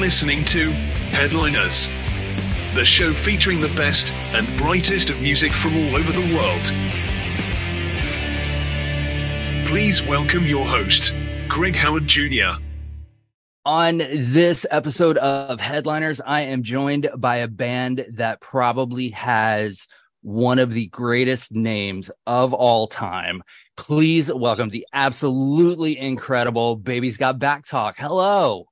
Listening 0.00 0.42
to 0.46 0.70
Headliners, 1.12 1.90
the 2.74 2.86
show 2.86 3.12
featuring 3.12 3.60
the 3.60 3.68
best 3.76 4.14
and 4.32 4.46
brightest 4.56 5.10
of 5.10 5.20
music 5.20 5.52
from 5.52 5.76
all 5.76 5.94
over 5.94 6.10
the 6.10 6.34
world. 6.34 6.72
Please 9.68 10.02
welcome 10.02 10.46
your 10.46 10.64
host, 10.64 11.14
Greg 11.48 11.76
Howard 11.76 12.06
Jr. 12.06 12.62
On 13.66 13.98
this 13.98 14.64
episode 14.70 15.18
of 15.18 15.60
Headliners, 15.60 16.22
I 16.22 16.42
am 16.42 16.62
joined 16.62 17.10
by 17.18 17.36
a 17.36 17.48
band 17.48 18.06
that 18.12 18.40
probably 18.40 19.10
has 19.10 19.86
one 20.22 20.58
of 20.58 20.72
the 20.72 20.86
greatest 20.86 21.52
names 21.52 22.10
of 22.26 22.54
all 22.54 22.86
time. 22.86 23.42
Please 23.76 24.32
welcome 24.32 24.70
the 24.70 24.86
absolutely 24.94 25.98
incredible 25.98 26.76
Baby's 26.76 27.18
Got 27.18 27.38
Back 27.38 27.66
Talk. 27.66 27.96
Hello. 27.98 28.69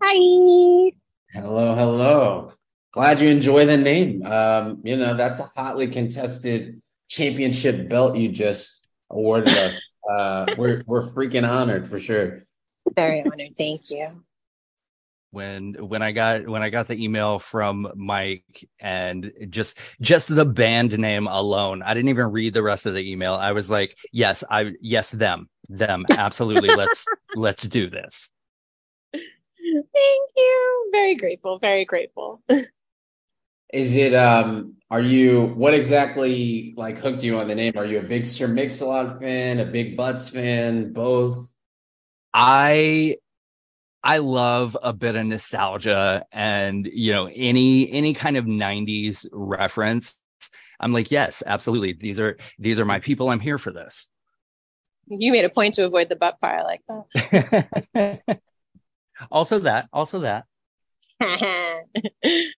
Hi. 0.00 0.92
Hello, 1.32 1.74
hello. 1.74 2.52
Glad 2.92 3.20
you 3.20 3.28
enjoy 3.28 3.64
the 3.64 3.76
name. 3.76 4.24
Um, 4.24 4.80
you 4.84 4.96
know, 4.96 5.14
that's 5.14 5.40
a 5.40 5.50
hotly 5.56 5.88
contested 5.88 6.82
championship 7.08 7.88
belt 7.88 8.16
you 8.16 8.28
just 8.28 8.88
awarded 9.10 9.54
us. 9.54 9.80
Uh, 10.08 10.54
we're 10.58 10.82
we're 10.86 11.08
freaking 11.10 11.48
honored 11.48 11.88
for 11.88 11.98
sure. 11.98 12.42
Very 12.94 13.22
honored. 13.22 13.56
Thank 13.56 13.90
you. 13.90 14.22
When 15.30 15.74
when 15.74 16.02
I 16.02 16.12
got 16.12 16.46
when 16.46 16.62
I 16.62 16.68
got 16.68 16.88
the 16.88 17.02
email 17.02 17.38
from 17.38 17.88
Mike 17.94 18.68
and 18.78 19.32
just 19.48 19.78
just 20.00 20.28
the 20.28 20.44
band 20.44 20.98
name 20.98 21.26
alone, 21.26 21.82
I 21.82 21.94
didn't 21.94 22.10
even 22.10 22.26
read 22.26 22.52
the 22.52 22.62
rest 22.62 22.84
of 22.84 22.94
the 22.94 23.10
email. 23.10 23.34
I 23.34 23.52
was 23.52 23.70
like, 23.70 23.96
yes, 24.12 24.44
I 24.48 24.72
yes 24.80 25.10
them 25.10 25.48
them 25.68 26.04
absolutely. 26.10 26.68
let's 26.68 27.06
let's 27.34 27.62
do 27.62 27.88
this. 27.88 28.28
Thank 29.72 30.30
you. 30.36 30.90
Very 30.92 31.14
grateful. 31.14 31.58
Very 31.58 31.84
grateful. 31.84 32.42
Is 33.72 33.96
it 33.96 34.12
um 34.12 34.74
are 34.90 35.00
you 35.00 35.46
what 35.56 35.72
exactly 35.72 36.74
like 36.76 36.98
hooked 36.98 37.24
you 37.24 37.38
on 37.38 37.48
the 37.48 37.54
name? 37.54 37.72
Are 37.76 37.86
you 37.86 38.00
a 38.00 38.02
big 38.02 38.26
Sir 38.26 38.46
Mix-a-Lot 38.46 39.18
fan, 39.18 39.60
a 39.60 39.64
big 39.64 39.96
Butts 39.96 40.28
fan, 40.28 40.92
both? 40.92 41.54
I 42.34 43.16
I 44.04 44.18
love 44.18 44.76
a 44.82 44.92
bit 44.92 45.14
of 45.14 45.24
nostalgia 45.24 46.26
and 46.32 46.86
you 46.86 47.12
know 47.12 47.30
any 47.34 47.90
any 47.90 48.12
kind 48.12 48.36
of 48.36 48.44
90s 48.44 49.26
reference. 49.32 50.18
I'm 50.78 50.92
like, 50.92 51.10
yes, 51.10 51.42
absolutely. 51.46 51.94
These 51.94 52.20
are 52.20 52.36
these 52.58 52.78
are 52.78 52.84
my 52.84 53.00
people. 53.00 53.30
I'm 53.30 53.40
here 53.40 53.58
for 53.58 53.72
this. 53.72 54.06
You 55.06 55.32
made 55.32 55.44
a 55.46 55.50
point 55.50 55.74
to 55.74 55.86
avoid 55.86 56.10
the 56.10 56.16
butt 56.16 56.40
part. 56.40 56.60
I 56.60 56.62
like 56.62 56.82
that. 57.94 58.40
also 59.30 59.60
that, 59.60 59.88
also 59.92 60.20
that. 60.20 60.46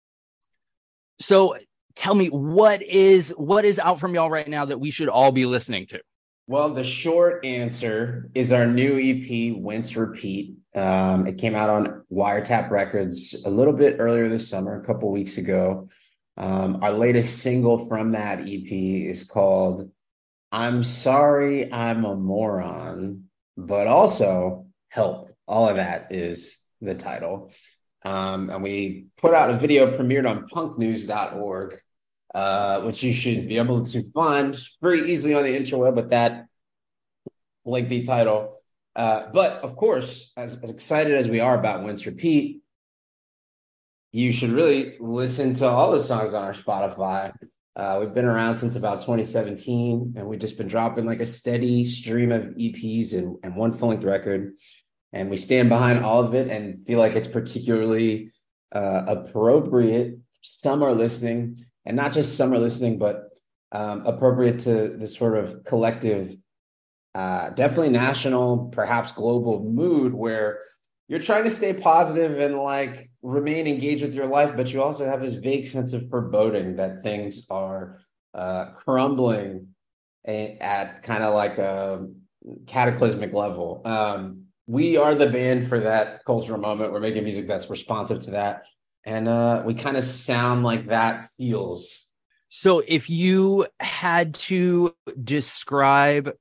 So 1.24 1.56
tell 1.96 2.16
me 2.16 2.28
what 2.28 2.84
is 2.84 3.30
what 3.38 3.64
is 3.64 3.80
out 3.80 4.00
from 4.00 4.14
y'all 4.14 4.30
right 4.30 4.48
now 4.48 4.66
that 4.66 4.80
we 4.80 4.92
should 4.92 5.08
all 5.08 5.32
be 5.32 5.46
listening 5.46 5.88
to? 5.88 6.02
Well, 6.48 6.74
the 6.74 6.84
short 6.84 7.46
answer 7.46 8.30
is 8.36 8.52
our 8.52 8.66
new 8.66 9.00
EP, 9.00 9.56
Wince 9.56 9.96
Repeat. 9.96 10.56
Um, 10.76 11.26
it 11.26 11.38
came 11.38 11.56
out 11.56 11.70
on 11.70 12.04
Wiretap 12.12 12.70
Records 12.70 13.42
a 13.46 13.50
little 13.50 13.72
bit 13.72 13.96
earlier 14.00 14.28
this 14.28 14.50
summer, 14.50 14.82
a 14.82 14.86
couple 14.86 15.12
weeks 15.12 15.38
ago. 15.38 15.88
Um, 16.36 16.80
our 16.82 16.92
latest 16.92 17.42
single 17.42 17.78
from 17.78 18.12
that 18.12 18.42
EP 18.42 18.70
is 18.70 19.24
called 19.24 19.90
I'm 20.52 20.84
Sorry 20.84 21.72
I'm 21.72 22.04
a 22.04 22.18
Moron, 22.18 23.30
but 23.56 23.88
also 23.88 24.66
Help. 24.90 25.33
All 25.48 25.70
of 25.70 25.76
that 25.76 26.12
is 26.12 26.60
the 26.82 26.96
title. 26.96 27.52
Um, 28.06 28.50
and 28.50 28.62
we 28.62 29.08
put 29.18 29.34
out 29.34 29.50
a 29.50 29.58
video 29.58 29.98
premiered 29.98 30.30
on 30.30 30.48
punknews.org, 30.50 31.78
uh, 32.36 32.82
which 32.82 33.04
you 33.04 33.14
should 33.14 33.48
be 33.48 33.58
able 33.58 33.86
to 33.86 34.04
find 34.12 34.58
very 34.82 35.02
easily 35.02 35.34
on 35.34 35.44
the 35.44 35.58
interweb 35.58 35.96
with 35.96 36.10
that 36.10 36.46
lengthy 37.66 38.04
title. 38.04 38.62
Uh, 38.96 39.28
but 39.34 39.64
of 39.64 39.76
course, 39.76 40.32
as, 40.38 40.60
as 40.62 40.72
excited 40.72 41.16
as 41.16 41.30
we 41.30 41.40
are 41.40 41.58
about 41.58 41.84
Wince 41.84 42.06
Repeat, 42.06 42.62
you 44.12 44.32
should 44.32 44.52
really 44.52 44.96
listen 45.00 45.56
to 45.56 45.66
all 45.66 45.92
the 45.92 46.00
songs 46.00 46.34
on 46.34 46.44
our 46.44 46.54
Spotify. 46.54 47.34
Uh, 47.76 47.98
we've 48.00 48.14
been 48.14 48.26
around 48.26 48.56
since 48.56 48.76
about 48.76 49.00
2017, 49.00 50.14
and 50.16 50.28
we've 50.28 50.40
just 50.40 50.58
been 50.58 50.68
dropping 50.68 51.08
like 51.08 51.22
a 51.22 51.26
steady 51.26 51.84
stream 51.84 52.32
of 52.32 52.44
EPs 52.44 53.18
and, 53.18 53.38
and 53.42 53.56
one 53.56 53.72
full 53.72 53.90
length 53.90 54.04
record 54.04 54.54
and 55.14 55.30
we 55.30 55.38
stand 55.38 55.70
behind 55.70 56.04
all 56.04 56.24
of 56.24 56.34
it 56.34 56.50
and 56.50 56.86
feel 56.86 57.00
like 57.00 57.14
it's 57.14 57.28
particularly 57.28 58.32
uh, 58.74 59.04
appropriate. 59.08 60.20
Are 60.66 60.94
listening 60.94 61.66
and 61.86 61.96
not 61.96 62.12
just 62.12 62.36
some 62.36 62.54
are 62.54 62.60
listening 62.60 62.98
but 62.98 63.30
um, 63.72 64.06
appropriate 64.06 64.60
to 64.60 64.90
this 64.90 65.16
sort 65.16 65.38
of 65.38 65.64
collective 65.64 66.36
uh, 67.16 67.52
definitely 67.52 67.92
national 67.92 68.66
perhaps 68.74 69.14
global 69.14 69.64
mood 69.64 70.14
where 70.14 70.60
you're 71.08 71.22
trying 71.22 71.46
to 71.46 71.50
stay 71.50 71.72
positive 71.72 72.42
and 72.42 72.58
like 72.58 73.10
remain 73.22 73.66
engaged 73.66 74.02
with 74.02 74.14
your 74.14 74.26
life 74.26 74.54
but 74.58 74.74
you 74.74 74.84
also 74.84 75.06
have 75.06 75.22
this 75.22 75.36
vague 75.36 75.66
sense 75.66 75.94
of 75.94 76.10
foreboding 76.10 76.76
that 76.76 77.02
things 77.02 77.46
are 77.50 78.02
uh, 78.34 78.66
crumbling 78.72 79.68
at 80.26 81.04
kind 81.04 81.24
of 81.24 81.34
like 81.34 81.58
a 81.58 82.08
cataclysmic 82.68 83.34
level. 83.34 83.82
Um, 83.86 84.43
we 84.68 84.98
are 84.98 85.14
the 85.14 85.30
band 85.30 85.68
for 85.68 85.80
that 85.80 86.24
cultural 86.26 86.60
moment. 86.60 86.92
We're 86.92 87.00
making 87.00 87.24
music 87.24 87.48
that's 87.48 87.70
responsive 87.70 88.22
to 88.22 88.32
that. 88.32 88.66
And 89.06 89.28
uh, 89.28 89.64
we 89.66 89.74
kind 89.74 89.98
of 89.98 90.06
sound 90.06 90.64
like 90.64 90.88
that 90.88 91.26
feels. 91.38 92.10
So 92.50 92.84
if 92.88 93.10
you 93.10 93.68
had 93.80 94.36
to 94.36 94.96
describe 95.24 96.32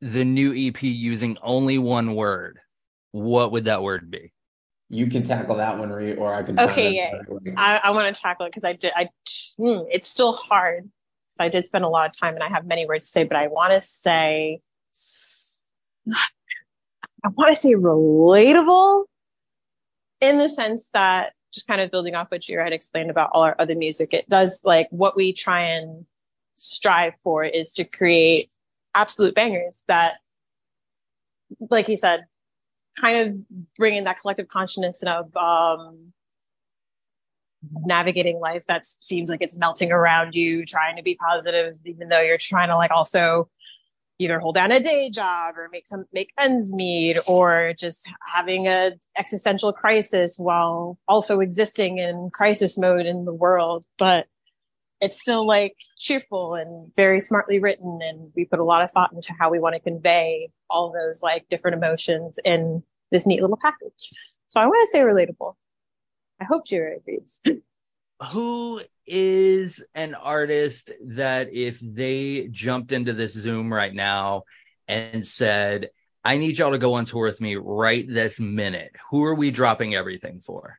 the 0.00 0.24
new 0.24 0.52
EP 0.52 0.82
using 0.82 1.38
only 1.42 1.78
one 1.78 2.14
word, 2.14 2.58
what 3.12 3.52
would 3.52 3.64
that 3.64 3.82
word 3.82 4.10
be? 4.10 4.32
You 4.88 5.06
can 5.08 5.22
tackle 5.22 5.56
that 5.56 5.78
one, 5.78 5.90
Ree, 5.90 6.14
or 6.14 6.32
I 6.32 6.42
can. 6.42 6.58
Okay, 6.58 6.94
yeah, 6.94 7.12
I, 7.56 7.80
I 7.84 7.90
want 7.90 8.14
to 8.14 8.20
tackle 8.20 8.46
it 8.46 8.50
because 8.50 8.62
I 8.62 8.72
did. 8.74 8.92
I 8.94 9.08
mm, 9.58 9.84
it's 9.90 10.08
still 10.08 10.34
hard. 10.34 10.88
I 11.40 11.48
did 11.48 11.66
spend 11.66 11.84
a 11.84 11.88
lot 11.88 12.06
of 12.06 12.12
time, 12.16 12.34
and 12.34 12.42
I 12.42 12.48
have 12.48 12.66
many 12.66 12.86
words 12.86 13.06
to 13.06 13.10
say, 13.10 13.24
but 13.24 13.36
I 13.36 13.48
want 13.48 13.72
to 13.72 13.80
say 13.80 14.60
I 17.24 17.28
want 17.28 17.50
to 17.50 17.56
say 17.56 17.74
relatable 17.74 19.04
in 20.20 20.38
the 20.38 20.48
sense 20.48 20.90
that 20.92 21.32
just 21.52 21.66
kind 21.66 21.80
of 21.80 21.90
building 21.90 22.14
off 22.14 22.30
what 22.30 22.48
you 22.48 22.58
had 22.58 22.72
explained 22.72 23.10
about 23.10 23.30
all 23.32 23.42
our 23.42 23.56
other 23.58 23.74
music, 23.74 24.12
it 24.12 24.28
does 24.28 24.62
like 24.64 24.88
what 24.90 25.16
we 25.16 25.32
try 25.32 25.62
and 25.62 26.04
strive 26.54 27.14
for 27.22 27.44
is 27.44 27.72
to 27.74 27.84
create 27.84 28.46
absolute 28.94 29.34
bangers 29.34 29.84
that, 29.88 30.16
like 31.70 31.88
you 31.88 31.96
said, 31.96 32.26
kind 32.98 33.28
of 33.28 33.36
bringing 33.76 34.04
that 34.04 34.18
collective 34.20 34.48
consciousness 34.48 35.02
of 35.02 35.34
um, 35.36 36.12
navigating 37.84 38.40
life 38.40 38.66
that 38.66 38.86
seems 38.86 39.30
like 39.30 39.42
it's 39.42 39.56
melting 39.56 39.92
around 39.92 40.34
you, 40.34 40.64
trying 40.64 40.96
to 40.96 41.02
be 41.02 41.14
positive, 41.14 41.76
even 41.84 42.08
though 42.08 42.20
you're 42.20 42.38
trying 42.38 42.68
to 42.68 42.76
like 42.76 42.90
also 42.90 43.48
either 44.18 44.38
hold 44.38 44.54
down 44.54 44.72
a 44.72 44.80
day 44.80 45.10
job 45.10 45.54
or 45.56 45.68
make 45.70 45.86
some 45.86 46.04
make 46.12 46.32
ends 46.38 46.72
meet 46.72 47.16
or 47.26 47.74
just 47.78 48.08
having 48.34 48.66
a 48.66 48.92
existential 49.18 49.72
crisis 49.72 50.38
while 50.38 50.98
also 51.06 51.40
existing 51.40 51.98
in 51.98 52.30
crisis 52.32 52.78
mode 52.78 53.06
in 53.06 53.24
the 53.24 53.34
world. 53.34 53.84
But 53.98 54.26
it's 55.00 55.20
still 55.20 55.46
like 55.46 55.76
cheerful 55.98 56.54
and 56.54 56.90
very 56.96 57.20
smartly 57.20 57.58
written 57.58 57.98
and 58.02 58.32
we 58.34 58.46
put 58.46 58.58
a 58.58 58.64
lot 58.64 58.82
of 58.82 58.90
thought 58.90 59.12
into 59.12 59.34
how 59.38 59.50
we 59.50 59.58
want 59.58 59.74
to 59.74 59.80
convey 59.80 60.48
all 60.70 60.90
those 60.90 61.22
like 61.22 61.46
different 61.50 61.76
emotions 61.76 62.38
in 62.44 62.82
this 63.10 63.26
neat 63.26 63.42
little 63.42 63.58
package. 63.60 64.10
So 64.46 64.60
i 64.60 64.66
want 64.66 64.78
to 64.80 64.86
say 64.86 65.00
relatable. 65.02 65.54
I 66.40 66.44
hope 66.44 66.66
Jira 66.66 66.96
agrees 66.96 67.42
who 68.32 68.80
is 69.06 69.84
an 69.94 70.14
artist 70.14 70.90
that 71.04 71.52
if 71.52 71.78
they 71.80 72.48
jumped 72.50 72.92
into 72.92 73.12
this 73.12 73.34
Zoom 73.34 73.72
right 73.72 73.94
now 73.94 74.42
and 74.88 75.26
said, 75.26 75.90
I 76.24 76.38
need 76.38 76.58
y'all 76.58 76.72
to 76.72 76.78
go 76.78 76.94
on 76.94 77.04
tour 77.04 77.26
with 77.26 77.40
me 77.40 77.56
right 77.56 78.04
this 78.08 78.40
minute, 78.40 78.96
who 79.10 79.24
are 79.24 79.34
we 79.34 79.50
dropping 79.50 79.94
everything 79.94 80.40
for? 80.40 80.78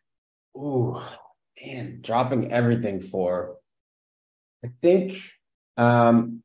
Ooh, 0.57 1.01
man, 1.63 1.99
dropping 2.01 2.51
everything 2.51 2.99
for. 2.99 3.55
I 4.65 4.69
think 4.81 5.21
um, 5.77 6.41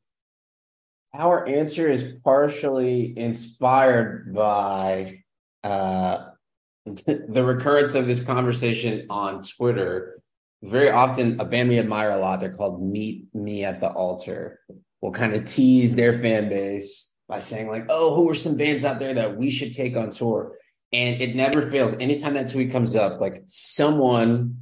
our 1.14 1.48
answer 1.48 1.88
is 1.90 2.14
partially 2.22 3.18
inspired 3.18 4.32
by 4.34 5.22
uh, 5.64 6.26
the 6.84 7.44
recurrence 7.44 7.94
of 7.94 8.06
this 8.06 8.24
conversation 8.24 9.06
on 9.10 9.42
Twitter 9.42 10.21
very 10.62 10.90
often 10.90 11.40
a 11.40 11.44
band 11.44 11.68
we 11.68 11.78
admire 11.78 12.10
a 12.10 12.18
lot 12.18 12.40
they're 12.40 12.52
called 12.52 12.82
meet 12.82 13.34
me 13.34 13.64
at 13.64 13.80
the 13.80 13.90
altar. 13.90 14.60
Will 15.00 15.10
kind 15.10 15.34
of 15.34 15.44
tease 15.44 15.96
their 15.96 16.12
fan 16.20 16.48
base 16.48 17.16
by 17.28 17.40
saying 17.40 17.68
like 17.68 17.86
oh 17.88 18.14
who 18.14 18.30
are 18.30 18.34
some 18.34 18.56
bands 18.56 18.84
out 18.84 19.00
there 19.00 19.14
that 19.14 19.36
we 19.36 19.50
should 19.50 19.72
take 19.72 19.96
on 19.96 20.10
tour? 20.10 20.56
And 20.92 21.20
it 21.20 21.34
never 21.34 21.62
fails. 21.62 21.96
Anytime 21.98 22.34
that 22.34 22.50
tweet 22.50 22.70
comes 22.70 22.94
up 22.94 23.20
like 23.20 23.42
someone 23.46 24.58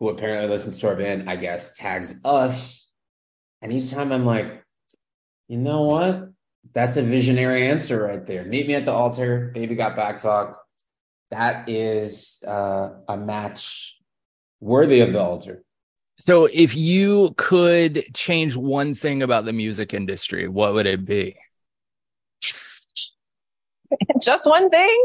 who 0.00 0.08
apparently 0.08 0.48
listens 0.48 0.80
to 0.80 0.88
our 0.88 0.96
band 0.96 1.28
i 1.28 1.36
guess 1.36 1.74
tags 1.74 2.20
us. 2.24 2.88
And 3.60 3.72
each 3.72 3.90
time 3.90 4.12
i'm 4.12 4.24
like 4.24 4.64
you 5.48 5.58
know 5.58 5.82
what? 5.82 6.28
That's 6.74 6.98
a 6.98 7.02
visionary 7.02 7.66
answer 7.66 8.02
right 8.02 8.24
there. 8.26 8.44
Meet 8.44 8.66
me 8.66 8.74
at 8.74 8.84
the 8.84 8.92
altar 8.92 9.50
baby 9.54 9.74
got 9.74 9.96
back 9.96 10.18
talk. 10.18 10.58
That 11.30 11.68
is 11.68 12.42
uh, 12.46 12.90
a 13.06 13.16
match 13.18 13.97
worthy 14.60 15.00
of 15.00 15.12
the 15.12 15.20
altar. 15.20 15.62
So, 16.20 16.46
if 16.46 16.74
you 16.74 17.34
could 17.36 18.06
change 18.14 18.56
one 18.56 18.94
thing 18.94 19.22
about 19.22 19.44
the 19.44 19.52
music 19.52 19.94
industry, 19.94 20.48
what 20.48 20.74
would 20.74 20.86
it 20.86 21.04
be? 21.04 21.36
Just 24.20 24.46
one 24.46 24.68
thing. 24.68 25.04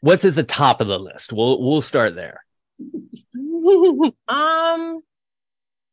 What's 0.00 0.24
at 0.24 0.34
the 0.34 0.44
top 0.44 0.80
of 0.80 0.86
the 0.86 0.98
list? 0.98 1.32
We'll 1.32 1.62
we'll 1.62 1.82
start 1.82 2.14
there. 2.14 2.44
um, 4.28 5.00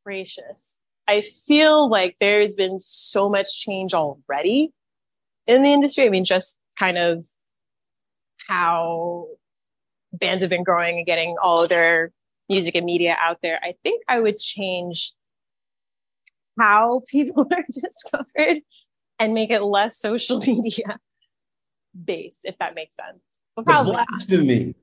gracious. 0.03 0.81
I 1.07 1.21
feel 1.21 1.89
like 1.89 2.17
there's 2.19 2.55
been 2.55 2.79
so 2.79 3.29
much 3.29 3.59
change 3.59 3.93
already 3.93 4.71
in 5.47 5.63
the 5.63 5.71
industry. 5.71 6.05
I 6.05 6.09
mean, 6.09 6.25
just 6.25 6.57
kind 6.77 6.97
of 6.97 7.27
how 8.47 9.27
bands 10.11 10.43
have 10.43 10.49
been 10.49 10.63
growing 10.63 10.97
and 10.97 11.05
getting 11.05 11.35
all 11.41 11.63
of 11.63 11.69
their 11.69 12.11
music 12.49 12.75
and 12.75 12.85
media 12.85 13.15
out 13.19 13.39
there, 13.41 13.59
I 13.63 13.75
think 13.83 14.03
I 14.07 14.19
would 14.19 14.39
change 14.39 15.13
how 16.59 17.01
people 17.09 17.47
are 17.51 17.65
discovered 17.71 18.61
and 19.19 19.33
make 19.33 19.49
it 19.49 19.61
less 19.61 19.97
social 19.97 20.39
media 20.45 20.99
based, 22.03 22.41
if 22.45 22.57
that 22.59 22.75
makes 22.75 22.95
sense. 22.95 23.21
But 23.55 23.65
probably 23.65 23.95
to 24.27 24.43
me. 24.43 24.75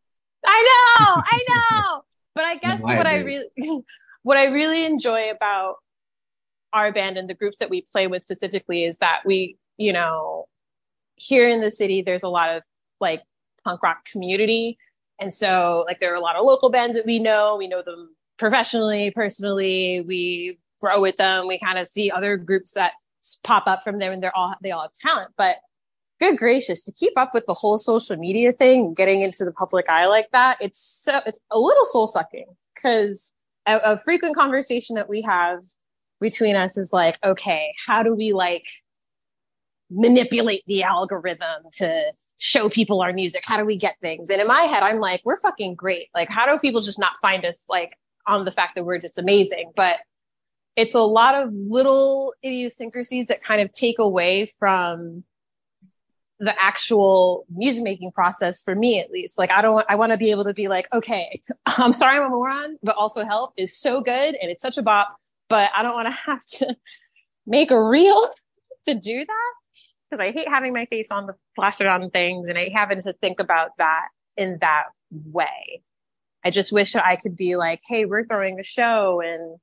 I 0.44 0.94
know, 0.98 1.22
I 1.24 1.44
know. 1.48 2.02
But 2.34 2.44
I 2.44 2.56
guess 2.56 2.80
what 2.80 3.06
I 3.06 3.18
really 3.18 3.84
what 4.22 4.38
I 4.38 4.46
really 4.46 4.86
enjoy 4.86 5.30
about 5.30 5.76
our 6.72 6.90
band 6.90 7.18
and 7.18 7.28
the 7.28 7.34
groups 7.34 7.58
that 7.58 7.68
we 7.68 7.84
play 7.92 8.06
with 8.06 8.24
specifically 8.24 8.84
is 8.84 8.96
that 8.98 9.20
we, 9.26 9.58
you 9.76 9.92
know, 9.92 10.46
here 11.16 11.46
in 11.46 11.60
the 11.60 11.70
city, 11.70 12.00
there's 12.00 12.22
a 12.22 12.28
lot 12.28 12.48
of 12.48 12.62
like 13.00 13.22
punk 13.64 13.82
rock 13.82 14.04
community 14.10 14.78
and 15.20 15.32
so, 15.32 15.84
like, 15.86 16.00
there 16.00 16.12
are 16.12 16.16
a 16.16 16.20
lot 16.20 16.36
of 16.36 16.44
local 16.44 16.70
bands 16.70 16.96
that 16.96 17.06
we 17.06 17.18
know. 17.18 17.56
We 17.56 17.68
know 17.68 17.82
them 17.82 18.14
professionally, 18.38 19.10
personally. 19.10 20.04
We 20.06 20.58
grow 20.80 21.00
with 21.00 21.16
them. 21.16 21.46
We 21.46 21.58
kind 21.58 21.78
of 21.78 21.86
see 21.88 22.10
other 22.10 22.36
groups 22.36 22.72
that 22.72 22.92
pop 23.44 23.64
up 23.66 23.84
from 23.84 23.98
there, 23.98 24.12
and 24.12 24.22
they're 24.22 24.36
all 24.36 24.54
they 24.62 24.70
all 24.70 24.82
have 24.82 24.92
talent. 24.92 25.32
But 25.36 25.56
good 26.20 26.38
gracious, 26.38 26.84
to 26.84 26.92
keep 26.92 27.12
up 27.16 27.34
with 27.34 27.46
the 27.46 27.54
whole 27.54 27.78
social 27.78 28.16
media 28.16 28.52
thing, 28.52 28.94
getting 28.94 29.22
into 29.22 29.44
the 29.44 29.52
public 29.52 29.86
eye 29.88 30.06
like 30.06 30.30
that, 30.32 30.56
it's 30.60 30.78
so 30.78 31.20
it's 31.26 31.40
a 31.50 31.58
little 31.58 31.84
soul 31.84 32.06
sucking 32.06 32.46
because 32.74 33.34
a, 33.66 33.80
a 33.84 33.96
frequent 33.96 34.36
conversation 34.36 34.96
that 34.96 35.08
we 35.08 35.22
have 35.22 35.62
between 36.20 36.56
us 36.56 36.76
is 36.76 36.92
like, 36.92 37.18
okay, 37.24 37.74
how 37.86 38.02
do 38.02 38.14
we 38.14 38.32
like 38.32 38.66
manipulate 39.90 40.62
the 40.66 40.82
algorithm 40.82 41.64
to 41.74 42.12
show 42.42 42.68
people 42.68 43.00
our 43.02 43.12
music? 43.12 43.44
How 43.46 43.56
do 43.56 43.64
we 43.64 43.76
get 43.76 43.96
things? 44.00 44.28
And 44.28 44.40
in 44.40 44.48
my 44.48 44.62
head, 44.62 44.82
I'm 44.82 44.98
like, 44.98 45.22
we're 45.24 45.38
fucking 45.38 45.76
great. 45.76 46.08
Like, 46.12 46.28
how 46.28 46.50
do 46.50 46.58
people 46.58 46.80
just 46.80 46.98
not 46.98 47.12
find 47.22 47.44
us 47.44 47.64
like 47.68 47.96
on 48.26 48.44
the 48.44 48.50
fact 48.50 48.74
that 48.74 48.84
we're 48.84 48.98
just 48.98 49.16
amazing? 49.16 49.70
But 49.76 49.98
it's 50.74 50.94
a 50.94 51.00
lot 51.00 51.36
of 51.36 51.52
little 51.52 52.34
idiosyncrasies 52.44 53.28
that 53.28 53.44
kind 53.44 53.60
of 53.60 53.72
take 53.72 54.00
away 54.00 54.50
from 54.58 55.22
the 56.40 56.60
actual 56.60 57.46
music 57.48 57.84
making 57.84 58.10
process 58.10 58.64
for 58.64 58.74
me 58.74 58.98
at 58.98 59.12
least 59.12 59.38
like 59.38 59.52
i 59.52 59.62
don't 59.62 59.86
i 59.88 59.94
want 59.94 60.10
to 60.10 60.18
be 60.18 60.32
able 60.32 60.42
to 60.42 60.52
be 60.52 60.66
like 60.66 60.88
okay 60.92 61.40
i'm 61.66 61.92
sorry 61.92 62.16
i'm 62.18 62.24
a 62.24 62.28
moron 62.28 62.76
but 62.82 62.96
also 62.96 63.24
help 63.24 63.52
is 63.56 63.78
so 63.78 64.00
good 64.00 64.34
and 64.34 64.50
it's 64.50 64.60
such 64.60 64.76
a 64.76 64.82
bop 64.82 65.14
but 65.48 65.70
i 65.72 65.82
don't 65.82 65.94
want 65.94 66.08
to 66.08 66.14
have 66.26 66.44
to 66.44 66.74
make 67.46 67.70
a 67.70 67.80
reel 67.80 68.28
to 68.86 68.94
do 68.94 69.24
that 69.24 69.52
because 70.12 70.24
I 70.24 70.32
hate 70.32 70.48
having 70.48 70.74
my 70.74 70.84
face 70.86 71.10
on 71.10 71.26
the 71.26 71.34
plastered 71.56 71.86
on 71.86 72.10
things 72.10 72.50
and 72.50 72.58
I 72.58 72.70
having 72.74 73.02
to 73.02 73.14
think 73.14 73.40
about 73.40 73.70
that 73.78 74.08
in 74.36 74.58
that 74.60 74.84
way. 75.10 75.82
I 76.44 76.50
just 76.50 76.72
wish 76.72 76.92
that 76.92 77.06
I 77.06 77.16
could 77.16 77.34
be 77.34 77.56
like, 77.56 77.80
hey, 77.88 78.04
we're 78.04 78.24
throwing 78.24 78.58
a 78.60 78.62
show 78.62 79.22
and 79.24 79.58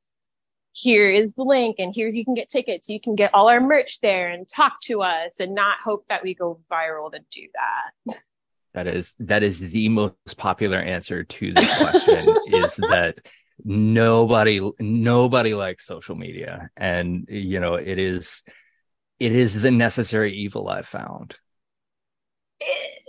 here 0.72 1.10
is 1.10 1.36
the 1.36 1.44
link 1.44 1.76
and 1.78 1.94
here's 1.96 2.16
you 2.16 2.26
can 2.26 2.34
get 2.34 2.50
tickets. 2.50 2.90
You 2.90 3.00
can 3.00 3.16
get 3.16 3.34
all 3.34 3.50
our 3.50 3.60
merch 3.60 4.00
there 4.02 4.30
and 4.30 4.50
talk 4.50 4.82
to 4.84 5.02
us 5.02 5.40
and 5.40 5.54
not 5.54 5.78
hope 5.84 6.06
that 6.10 6.24
we 6.24 6.34
go 6.34 6.60
viral 6.72 7.12
to 7.12 7.20
do 7.32 7.48
that. 7.54 8.18
That 8.76 8.86
is 8.86 9.16
that 9.18 9.42
is 9.42 9.60
the 9.60 9.90
most 9.90 10.38
popular 10.38 10.78
answer 10.78 11.24
to 11.24 11.54
this 11.54 11.78
question 11.78 12.28
is 12.54 12.76
that 12.76 13.18
nobody 13.66 14.62
nobody 14.80 15.56
likes 15.56 15.88
social 15.88 16.16
media 16.16 16.70
and 16.78 17.26
you 17.30 17.60
know 17.60 17.74
it 17.74 17.98
is 17.98 18.44
it 19.20 19.34
is 19.34 19.62
the 19.62 19.72
necessary 19.72 20.34
evil 20.34 20.70
I've 20.70 20.88
found. 20.88 21.36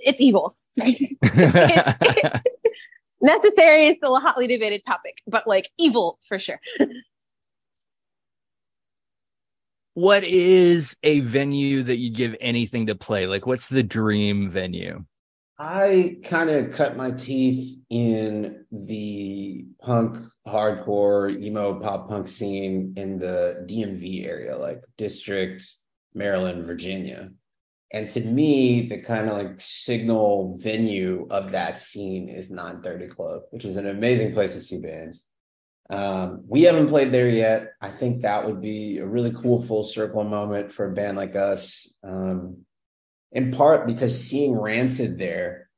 It's 0.02 0.20
evil. 0.20 0.56
it's, 0.76 1.14
necessary 3.20 3.86
is 3.86 3.96
still 3.96 4.16
a 4.16 4.20
hotly 4.20 4.46
debated 4.46 4.82
topic, 4.86 5.18
but 5.26 5.46
like 5.46 5.68
evil 5.78 6.18
for 6.28 6.38
sure. 6.38 6.60
what 9.94 10.24
is 10.24 10.96
a 11.02 11.20
venue 11.20 11.82
that 11.82 11.98
you 11.98 12.10
give 12.10 12.34
anything 12.40 12.86
to 12.86 12.94
play? 12.94 13.26
Like, 13.26 13.46
what's 13.46 13.68
the 13.68 13.82
dream 13.82 14.50
venue? 14.50 15.04
I 15.58 16.16
kind 16.24 16.48
of 16.48 16.72
cut 16.72 16.96
my 16.96 17.10
teeth 17.10 17.76
in 17.90 18.64
the 18.72 19.66
punk, 19.82 20.16
hardcore, 20.46 21.38
emo, 21.38 21.78
pop 21.78 22.08
punk 22.08 22.28
scene 22.28 22.94
in 22.96 23.18
the 23.18 23.66
DMV 23.68 24.26
area, 24.26 24.56
like 24.56 24.80
District, 24.96 25.62
Maryland, 26.14 26.64
Virginia. 26.64 27.30
And 27.92 28.08
to 28.10 28.20
me, 28.20 28.88
the 28.88 28.98
kind 28.98 29.28
of 29.28 29.36
like 29.36 29.60
signal 29.60 30.56
venue 30.58 31.26
of 31.30 31.52
that 31.52 31.76
scene 31.76 32.28
is 32.28 32.50
930 32.50 33.08
Club, 33.08 33.42
which 33.50 33.64
is 33.64 33.76
an 33.76 33.88
amazing 33.88 34.32
place 34.32 34.52
to 34.54 34.60
see 34.60 34.78
bands. 34.78 35.24
Um, 35.90 36.44
we 36.46 36.62
haven't 36.62 36.88
played 36.88 37.10
there 37.10 37.28
yet. 37.28 37.72
I 37.80 37.90
think 37.90 38.22
that 38.22 38.46
would 38.46 38.60
be 38.60 38.98
a 38.98 39.06
really 39.06 39.32
cool 39.32 39.60
full 39.60 39.82
circle 39.82 40.22
moment 40.22 40.72
for 40.72 40.86
a 40.86 40.94
band 40.94 41.16
like 41.16 41.34
us. 41.34 41.92
Um, 42.04 42.64
in 43.32 43.50
part 43.50 43.88
because 43.88 44.28
seeing 44.28 44.56
Rancid 44.56 45.18
there, 45.18 45.68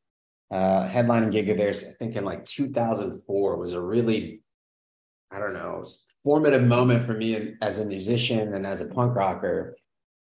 uh, 0.50 0.86
headlining 0.86 1.32
gig 1.32 1.48
of 1.48 1.56
theirs, 1.56 1.82
I 1.82 1.92
think 1.92 2.14
in 2.14 2.26
like 2.26 2.44
2004 2.44 3.56
was 3.56 3.72
a 3.72 3.80
really, 3.80 4.42
I 5.30 5.38
don't 5.38 5.54
know, 5.54 5.82
formative 6.24 6.62
moment 6.62 7.06
for 7.06 7.14
me 7.14 7.54
as 7.62 7.78
a 7.78 7.86
musician 7.86 8.52
and 8.54 8.66
as 8.66 8.82
a 8.82 8.86
punk 8.86 9.16
rocker 9.16 9.76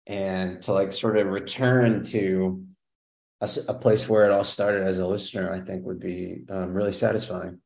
and 0.09 0.59
to 0.63 0.73
like 0.73 0.91
sort 0.91 1.17
of 1.17 1.27
return 1.27 2.03
to 2.03 2.65
a, 3.41 3.49
a 3.69 3.73
place 3.75 4.09
where 4.09 4.25
it 4.25 4.31
all 4.31 4.43
started 4.43 4.85
as 4.85 4.97
a 4.97 5.07
listener, 5.07 5.53
I 5.53 5.61
think 5.61 5.85
would 5.85 5.99
be 5.99 6.41
um, 6.49 6.73
really 6.73 6.91
satisfying. 6.91 7.61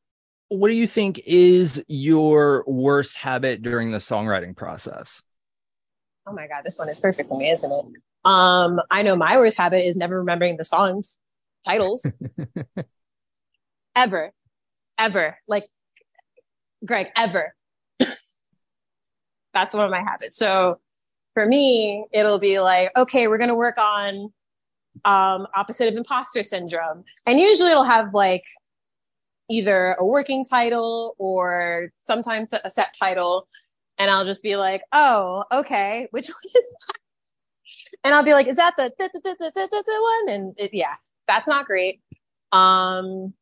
What 0.49 0.67
do 0.67 0.73
you 0.73 0.85
think 0.85 1.21
is 1.25 1.81
your 1.87 2.65
worst 2.67 3.15
habit 3.15 3.63
during 3.63 3.91
the 3.91 3.97
songwriting 3.97 4.55
process? 4.55 5.21
Oh 6.27 6.33
my 6.33 6.47
god, 6.47 6.63
this 6.65 6.77
one 6.77 6.89
is 6.89 6.99
perfect 6.99 7.29
for 7.29 7.39
me, 7.39 7.49
isn't 7.49 7.71
it? 7.71 7.85
Um, 8.25 8.79
I 8.91 9.03
know 9.03 9.15
my 9.15 9.37
worst 9.37 9.57
habit 9.57 9.85
is 9.85 9.95
never 9.95 10.19
remembering 10.19 10.57
the 10.57 10.65
songs 10.65 11.19
titles. 11.65 12.15
ever. 13.95 14.31
Ever. 14.97 15.37
Like 15.47 15.65
Greg, 16.85 17.07
ever. 17.15 17.55
That's 19.53 19.73
one 19.73 19.85
of 19.85 19.91
my 19.91 20.01
habits. 20.01 20.35
So 20.35 20.79
for 21.33 21.45
me, 21.45 22.05
it'll 22.11 22.39
be 22.39 22.59
like, 22.59 22.91
okay, 22.95 23.27
we're 23.27 23.37
gonna 23.37 23.55
work 23.55 23.77
on 23.77 24.31
um 25.05 25.47
opposite 25.55 25.87
of 25.87 25.95
imposter 25.95 26.43
syndrome. 26.43 27.03
And 27.25 27.39
usually 27.39 27.71
it'll 27.71 27.83
have 27.83 28.13
like 28.13 28.43
either 29.49 29.95
a 29.99 30.05
working 30.05 30.45
title 30.45 31.15
or 31.17 31.89
sometimes 32.05 32.53
a 32.53 32.69
set 32.69 32.93
title. 32.97 33.47
And 33.97 34.09
I'll 34.09 34.25
just 34.25 34.43
be 34.43 34.55
like, 34.55 34.81
oh, 34.91 35.43
okay, 35.51 36.07
which 36.11 36.27
one 36.29 36.35
is 36.45 36.53
that? 36.53 36.99
And 38.03 38.15
I'll 38.15 38.23
be 38.23 38.33
like, 38.33 38.47
is 38.47 38.57
that 38.57 38.75
the 38.77 38.91
one? 40.01 40.35
And 40.35 40.53
it, 40.57 40.73
yeah, 40.73 40.95
that's 41.27 41.47
not 41.47 41.65
great. 41.65 42.01
Um, 42.51 43.33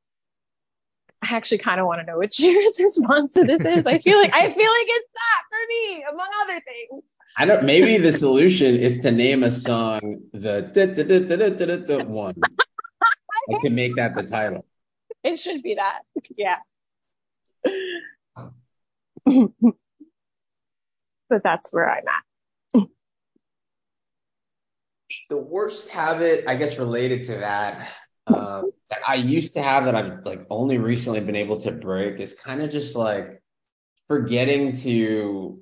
I 1.24 1.36
actually 1.36 1.60
kind 1.60 1.80
of 1.80 1.86
want 1.86 2.02
to 2.02 2.06
know 2.06 2.18
what 2.18 2.38
your 2.40 2.56
response 2.56 3.34
to 3.34 3.44
this 3.44 3.64
is. 3.66 3.86
I 3.88 4.00
feel 4.00 4.18
like 4.18 4.36
I 4.36 4.42
feel 4.42 4.50
like 4.50 4.88
it's 4.88 5.10
that 5.14 5.44
for 5.50 5.58
me, 5.70 6.04
among 6.12 6.28
other 6.44 6.60
things. 6.62 7.06
I 7.38 7.46
don't. 7.46 7.64
Maybe 7.64 7.98
the 7.98 8.12
solution 8.12 8.76
is 8.76 9.00
to 9.00 9.12
name 9.12 9.44
a 9.44 9.52
song 9.52 10.22
the 10.34 10.70
da, 10.74 10.88
da, 10.88 11.04
da, 11.78 12.04
one, 12.04 12.36
and 13.48 13.60
to 13.60 13.70
make 13.70 13.96
that 13.96 14.16
the 14.16 14.24
title. 14.24 14.66
It 15.24 15.38
should 15.38 15.62
be 15.62 15.76
that. 15.76 16.02
Yeah. 16.36 16.58
but 19.24 19.44
that's 21.44 21.74
where 21.74 21.90
I'm 21.90 22.04
at. 22.08 22.24
The 25.30 25.38
worst 25.38 25.90
habit, 25.90 26.46
I 26.48 26.56
guess, 26.56 26.78
related 26.78 27.24
to 27.26 27.36
that, 27.36 27.88
uh, 28.28 28.64
that 28.90 29.00
I 29.08 29.16
used 29.16 29.54
to 29.56 29.62
have 29.62 29.86
that 29.86 29.96
I've 29.96 30.26
like 30.26 30.46
only 30.50 30.78
recently 30.78 31.20
been 31.22 31.36
able 31.36 31.58
to 31.58 31.72
break 31.72 32.20
is 32.20 32.34
kind 32.34 32.62
of 32.62 32.70
just 32.70 32.96
like 32.96 33.42
forgetting 34.08 34.74
to 34.78 35.62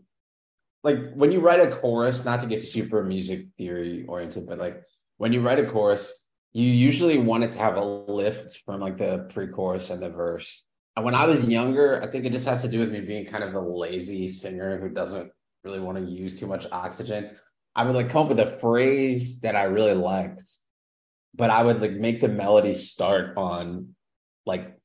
like 0.83 1.11
when 1.13 1.31
you 1.31 1.39
write 1.39 1.59
a 1.59 1.69
chorus, 1.69 2.25
not 2.25 2.39
to 2.41 2.47
get 2.47 2.63
super 2.63 3.03
music 3.03 3.47
theory 3.57 4.05
oriented, 4.07 4.47
but 4.47 4.59
like 4.59 4.83
when 5.17 5.33
you 5.33 5.41
write 5.41 5.59
a 5.59 5.65
chorus, 5.65 6.27
you 6.53 6.65
usually 6.65 7.17
want 7.17 7.43
it 7.43 7.51
to 7.51 7.59
have 7.59 7.77
a 7.77 7.83
lift 7.83 8.61
from 8.65 8.79
like 8.79 8.97
the 8.97 9.27
pre-chorus 9.29 9.89
and 9.89 10.01
the 10.01 10.09
verse. 10.09 10.65
And 10.95 11.05
when 11.05 11.15
I 11.15 11.25
was 11.25 11.47
younger, 11.47 12.01
I 12.01 12.07
think 12.07 12.25
it 12.25 12.31
just 12.31 12.47
has 12.47 12.61
to 12.63 12.67
do 12.67 12.79
with 12.79 12.91
me 12.91 13.01
being 13.01 13.25
kind 13.25 13.43
of 13.43 13.53
a 13.53 13.59
lazy 13.59 14.27
singer 14.27 14.79
who 14.79 14.89
doesn't 14.89 15.31
really 15.63 15.79
want 15.79 15.97
to 15.97 16.03
use 16.03 16.33
too 16.33 16.47
much 16.47 16.65
oxygen. 16.71 17.31
I 17.75 17.83
would 17.83 17.95
like 17.95 18.09
come 18.09 18.23
up 18.23 18.29
with 18.29 18.39
a 18.39 18.45
phrase 18.45 19.41
that 19.41 19.55
I 19.55 19.63
really 19.63 19.93
liked, 19.93 20.49
but 21.35 21.49
I 21.49 21.63
would 21.63 21.81
like 21.81 21.93
make 21.93 22.21
the 22.21 22.27
melody 22.27 22.73
start 22.73 23.37
on 23.37 23.95
like 24.45 24.75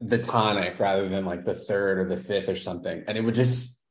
the 0.00 0.18
tonic 0.18 0.78
rather 0.78 1.08
than 1.08 1.24
like 1.24 1.44
the 1.44 1.54
third 1.54 1.98
or 1.98 2.08
the 2.08 2.22
fifth 2.22 2.48
or 2.48 2.56
something. 2.56 3.04
And 3.06 3.18
it 3.18 3.22
would 3.22 3.34
just 3.34 3.82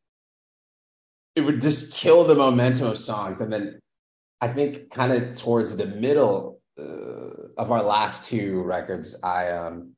it 1.35 1.41
would 1.41 1.61
just 1.61 1.93
kill 1.93 2.25
the 2.25 2.35
momentum 2.35 2.87
of 2.87 2.97
songs. 2.97 3.41
And 3.41 3.51
then 3.51 3.79
I 4.41 4.47
think 4.47 4.89
kind 4.89 5.11
of 5.11 5.35
towards 5.37 5.77
the 5.77 5.85
middle 5.85 6.61
uh, 6.77 7.47
of 7.57 7.71
our 7.71 7.83
last 7.83 8.25
two 8.25 8.61
records, 8.61 9.15
I 9.21 9.51
um 9.51 9.93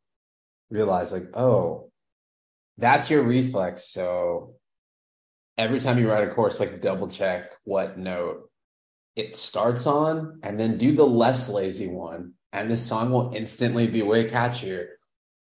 realized 0.69 1.13
like, 1.13 1.35
oh, 1.35 1.91
that's 2.77 3.09
your 3.09 3.23
reflex. 3.23 3.85
So 3.89 4.55
every 5.57 5.79
time 5.79 5.99
you 5.99 6.09
write 6.09 6.27
a 6.27 6.33
course, 6.33 6.59
like 6.59 6.81
double 6.81 7.07
check 7.07 7.51
what 7.63 7.97
note 7.97 8.50
it 9.15 9.35
starts 9.35 9.85
on, 9.85 10.39
and 10.43 10.59
then 10.59 10.77
do 10.77 10.93
the 10.93 11.05
less 11.05 11.49
lazy 11.49 11.87
one, 11.87 12.33
and 12.53 12.69
the 12.69 12.77
song 12.77 13.11
will 13.11 13.31
instantly 13.35 13.87
be 13.87 14.01
way 14.01 14.25
catchier. 14.25 14.87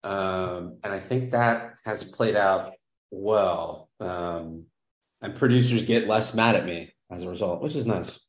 Um, 0.03 0.79
and 0.83 0.93
I 0.93 0.99
think 0.99 1.33
that 1.33 1.75
has 1.85 2.03
played 2.03 2.37
out 2.37 2.73
well. 3.11 3.91
Um, 4.01 4.65
and 5.21 5.35
producers 5.35 5.83
get 5.85 6.09
less 6.09 6.35
mad 6.35 6.57
at 6.57 6.65
me 6.65 6.95
as 7.11 7.23
a 7.23 7.29
result, 7.29 7.61
which 7.61 7.77
is 7.77 7.87
nice. 7.87 8.21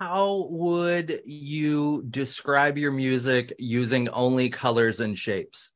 How 0.00 0.46
would 0.50 1.20
you 1.24 2.04
describe 2.08 2.78
your 2.78 2.92
music 2.92 3.52
using 3.58 4.08
only 4.10 4.48
colors 4.48 5.00
and 5.00 5.18
shapes? 5.18 5.72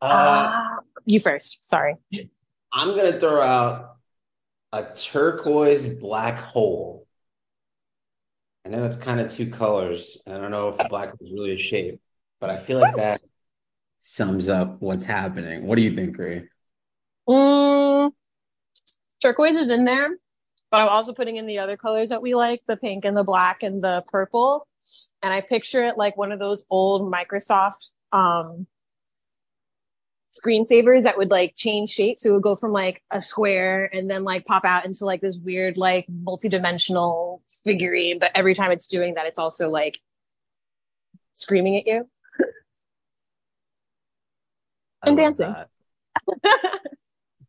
Uh, 0.00 0.04
uh, 0.06 0.62
you 1.04 1.20
first. 1.20 1.68
Sorry. 1.68 1.96
I'm 2.72 2.94
going 2.94 3.12
to 3.12 3.18
throw 3.18 3.42
out 3.42 3.96
a 4.72 4.84
turquoise 4.94 5.88
black 5.88 6.40
hole. 6.40 6.99
I 8.70 8.76
know 8.76 8.84
it's 8.84 8.96
kind 8.96 9.18
of 9.18 9.28
two 9.28 9.50
colors. 9.50 10.16
I 10.28 10.38
don't 10.38 10.52
know 10.52 10.68
if 10.68 10.88
black 10.88 11.12
is 11.20 11.32
really 11.32 11.54
a 11.54 11.58
shape, 11.58 12.00
but 12.38 12.50
I 12.50 12.56
feel 12.56 12.78
like 12.78 12.94
that 12.94 13.20
sums 13.98 14.48
up 14.48 14.80
what's 14.80 15.04
happening. 15.04 15.66
What 15.66 15.74
do 15.74 15.82
you 15.82 15.96
think, 15.96 16.16
Ray? 16.16 16.44
Mm, 17.28 18.12
turquoise 19.20 19.56
is 19.56 19.70
in 19.70 19.84
there 19.84 20.10
but 20.70 20.80
I'm 20.80 20.88
also 20.88 21.12
putting 21.12 21.36
in 21.36 21.46
the 21.46 21.58
other 21.58 21.76
colors 21.76 22.10
that 22.10 22.22
we 22.22 22.34
like, 22.34 22.62
the 22.66 22.76
pink 22.76 23.04
and 23.04 23.16
the 23.16 23.24
black 23.24 23.62
and 23.62 23.82
the 23.82 24.04
purple. 24.08 24.66
And 25.22 25.32
I 25.34 25.40
picture 25.40 25.84
it 25.84 25.98
like 25.98 26.16
one 26.16 26.32
of 26.32 26.38
those 26.38 26.64
old 26.70 27.12
Microsoft 27.12 27.92
um 28.12 28.66
screensavers 30.40 31.04
that 31.04 31.16
would 31.18 31.30
like 31.30 31.54
change 31.56 31.90
shapes. 31.90 32.22
So 32.22 32.30
it 32.30 32.32
would 32.32 32.42
go 32.42 32.54
from 32.54 32.72
like 32.72 33.02
a 33.10 33.20
square 33.20 33.90
and 33.92 34.10
then 34.10 34.24
like 34.24 34.44
pop 34.44 34.64
out 34.64 34.84
into 34.84 35.04
like 35.04 35.20
this 35.20 35.38
weird, 35.38 35.76
like 35.76 36.06
multi-dimensional 36.08 37.42
figurine. 37.64 38.18
But 38.18 38.32
every 38.34 38.54
time 38.54 38.70
it's 38.70 38.86
doing 38.86 39.14
that, 39.14 39.26
it's 39.26 39.38
also 39.38 39.70
like 39.70 39.98
screaming 41.34 41.76
at 41.76 41.86
you. 41.86 42.08
and 45.02 45.16
dancing. 45.16 45.54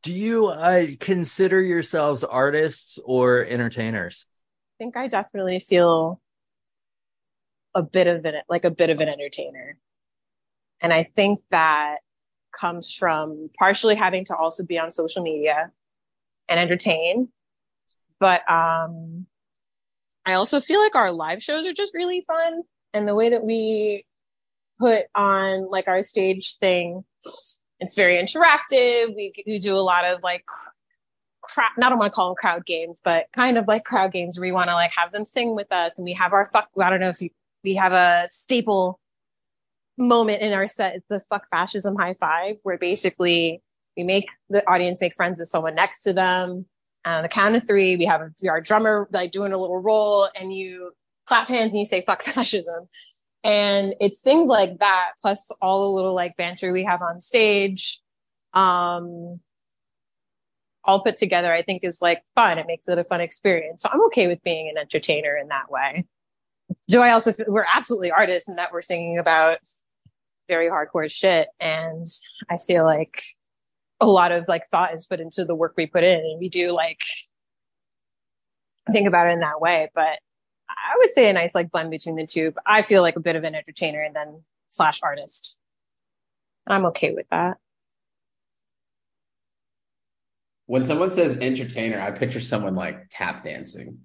do 0.01 0.13
you 0.13 0.47
uh, 0.47 0.85
consider 0.99 1.61
yourselves 1.61 2.23
artists 2.23 2.99
or 3.03 3.45
entertainers? 3.45 4.25
I 4.75 4.83
think 4.83 4.97
I 4.97 5.07
definitely 5.07 5.59
feel 5.59 6.19
a 7.73 7.81
bit 7.81 8.07
of 8.07 8.25
an 8.25 8.35
like 8.49 8.65
a 8.65 8.71
bit 8.71 8.89
of 8.89 8.99
an 8.99 9.07
entertainer. 9.07 9.77
And 10.81 10.91
I 10.91 11.03
think 11.03 11.41
that 11.51 11.97
comes 12.51 12.93
from 12.93 13.49
partially 13.57 13.95
having 13.95 14.25
to 14.25 14.35
also 14.35 14.65
be 14.65 14.79
on 14.79 14.91
social 14.91 15.23
media 15.23 15.71
and 16.49 16.59
entertain. 16.59 17.29
But 18.19 18.49
um, 18.49 19.25
I 20.25 20.33
also 20.33 20.59
feel 20.59 20.81
like 20.81 20.95
our 20.95 21.11
live 21.11 21.41
shows 21.41 21.67
are 21.67 21.73
just 21.73 21.93
really 21.93 22.21
fun. 22.21 22.61
And 22.93 23.07
the 23.07 23.15
way 23.15 23.29
that 23.29 23.43
we 23.43 24.05
put 24.79 25.05
on 25.15 25.69
like 25.69 25.87
our 25.87 26.03
stage 26.03 26.57
thing 26.57 27.03
it's 27.81 27.95
very 27.95 28.15
interactive. 28.17 29.15
We, 29.15 29.33
we 29.45 29.59
do 29.59 29.73
a 29.73 29.81
lot 29.81 30.05
of 30.05 30.21
like 30.21 30.45
crowd, 31.41 31.71
not 31.77 31.87
I 31.87 31.89
don't 31.89 31.99
want 31.99 32.13
to 32.13 32.15
call 32.15 32.29
them 32.29 32.35
crowd 32.39 32.65
games, 32.65 33.01
but 33.03 33.25
kind 33.33 33.57
of 33.57 33.67
like 33.67 33.83
crowd 33.83 34.13
games 34.13 34.37
where 34.37 34.47
we 34.47 34.51
want 34.51 34.69
to 34.69 34.75
like 34.75 34.91
have 34.95 35.11
them 35.11 35.25
sing 35.25 35.55
with 35.55 35.71
us. 35.71 35.97
And 35.97 36.05
we 36.05 36.13
have 36.13 36.31
our 36.31 36.45
fuck, 36.45 36.69
I 36.79 36.89
don't 36.91 36.99
know 36.99 37.09
if 37.09 37.21
you, 37.21 37.31
we 37.63 37.75
have 37.75 37.91
a 37.91 38.27
staple 38.29 38.99
moment 39.97 40.41
in 40.41 40.53
our 40.53 40.67
set. 40.67 40.95
It's 40.95 41.07
the 41.09 41.19
fuck 41.19 41.45
fascism 41.49 41.95
high 41.95 42.15
five, 42.15 42.57
where 42.63 42.77
basically 42.77 43.61
we 43.95 44.03
make 44.03 44.27
the 44.49 44.67
audience 44.69 45.01
make 45.01 45.15
friends 45.15 45.39
with 45.39 45.49
someone 45.49 45.75
next 45.75 46.03
to 46.03 46.13
them. 46.13 46.65
On 47.03 47.23
the 47.23 47.29
count 47.29 47.55
of 47.55 47.65
three, 47.65 47.97
we 47.97 48.05
have 48.05 48.21
our 48.47 48.61
drummer 48.61 49.07
like 49.11 49.31
doing 49.31 49.53
a 49.53 49.57
little 49.57 49.81
roll 49.81 50.29
and 50.35 50.53
you 50.53 50.91
clap 51.25 51.47
hands 51.47 51.71
and 51.71 51.79
you 51.79 51.85
say 51.85 52.03
fuck 52.05 52.23
fascism. 52.25 52.87
And 53.43 53.95
it's 53.99 54.21
things 54.21 54.47
like 54.49 54.79
that, 54.79 55.11
plus 55.21 55.49
all 55.61 55.87
the 55.87 55.95
little 55.95 56.13
like 56.13 56.35
banter 56.35 56.71
we 56.71 56.83
have 56.83 57.01
on 57.01 57.19
stage. 57.19 57.99
Um, 58.53 59.39
all 60.83 61.03
put 61.03 61.15
together, 61.15 61.51
I 61.53 61.61
think 61.61 61.83
is 61.83 62.01
like 62.01 62.23
fun. 62.35 62.57
It 62.57 62.67
makes 62.67 62.87
it 62.87 62.97
a 62.97 63.03
fun 63.03 63.21
experience. 63.21 63.83
So 63.83 63.89
I'm 63.91 64.03
okay 64.05 64.27
with 64.27 64.43
being 64.43 64.69
an 64.69 64.77
entertainer 64.79 65.37
in 65.37 65.47
that 65.49 65.71
way. 65.71 66.05
Do 66.87 67.01
I 67.01 67.11
also, 67.11 67.31
we're 67.47 67.65
absolutely 67.71 68.11
artists 68.11 68.49
in 68.49 68.55
that 68.55 68.71
we're 68.71 68.81
singing 68.81 69.17
about 69.17 69.59
very 70.51 70.67
hardcore 70.67 71.09
shit. 71.09 71.47
And 71.61 72.05
I 72.49 72.57
feel 72.57 72.83
like 72.83 73.23
a 74.01 74.05
lot 74.05 74.33
of 74.33 74.49
like 74.49 74.63
thought 74.69 74.93
is 74.93 75.07
put 75.07 75.21
into 75.21 75.45
the 75.45 75.55
work 75.55 75.75
we 75.77 75.85
put 75.85 76.03
in 76.03 76.19
and 76.19 76.39
we 76.41 76.49
do 76.49 76.71
like 76.71 77.03
think 78.91 79.07
about 79.07 79.27
it 79.27 79.31
in 79.31 79.39
that 79.39 79.61
way. 79.61 79.89
But 79.95 80.19
I 80.67 80.93
would 80.97 81.13
say 81.13 81.29
a 81.29 81.33
nice 81.33 81.55
like 81.55 81.71
blend 81.71 81.89
between 81.89 82.17
the 82.17 82.25
two. 82.25 82.51
But 82.51 82.63
I 82.65 82.81
feel 82.81 83.01
like 83.01 83.15
a 83.15 83.21
bit 83.21 83.37
of 83.37 83.45
an 83.45 83.55
entertainer 83.55 84.01
and 84.01 84.13
then 84.13 84.43
slash 84.67 84.99
artist. 85.01 85.55
And 86.67 86.75
I'm 86.75 86.85
okay 86.87 87.13
with 87.13 87.29
that. 87.31 87.57
When 90.65 90.83
someone 90.83 91.11
says 91.11 91.37
entertainer, 91.39 92.01
I 92.01 92.11
picture 92.11 92.41
someone 92.41 92.75
like 92.75 93.07
tap 93.09 93.45
dancing. 93.45 93.99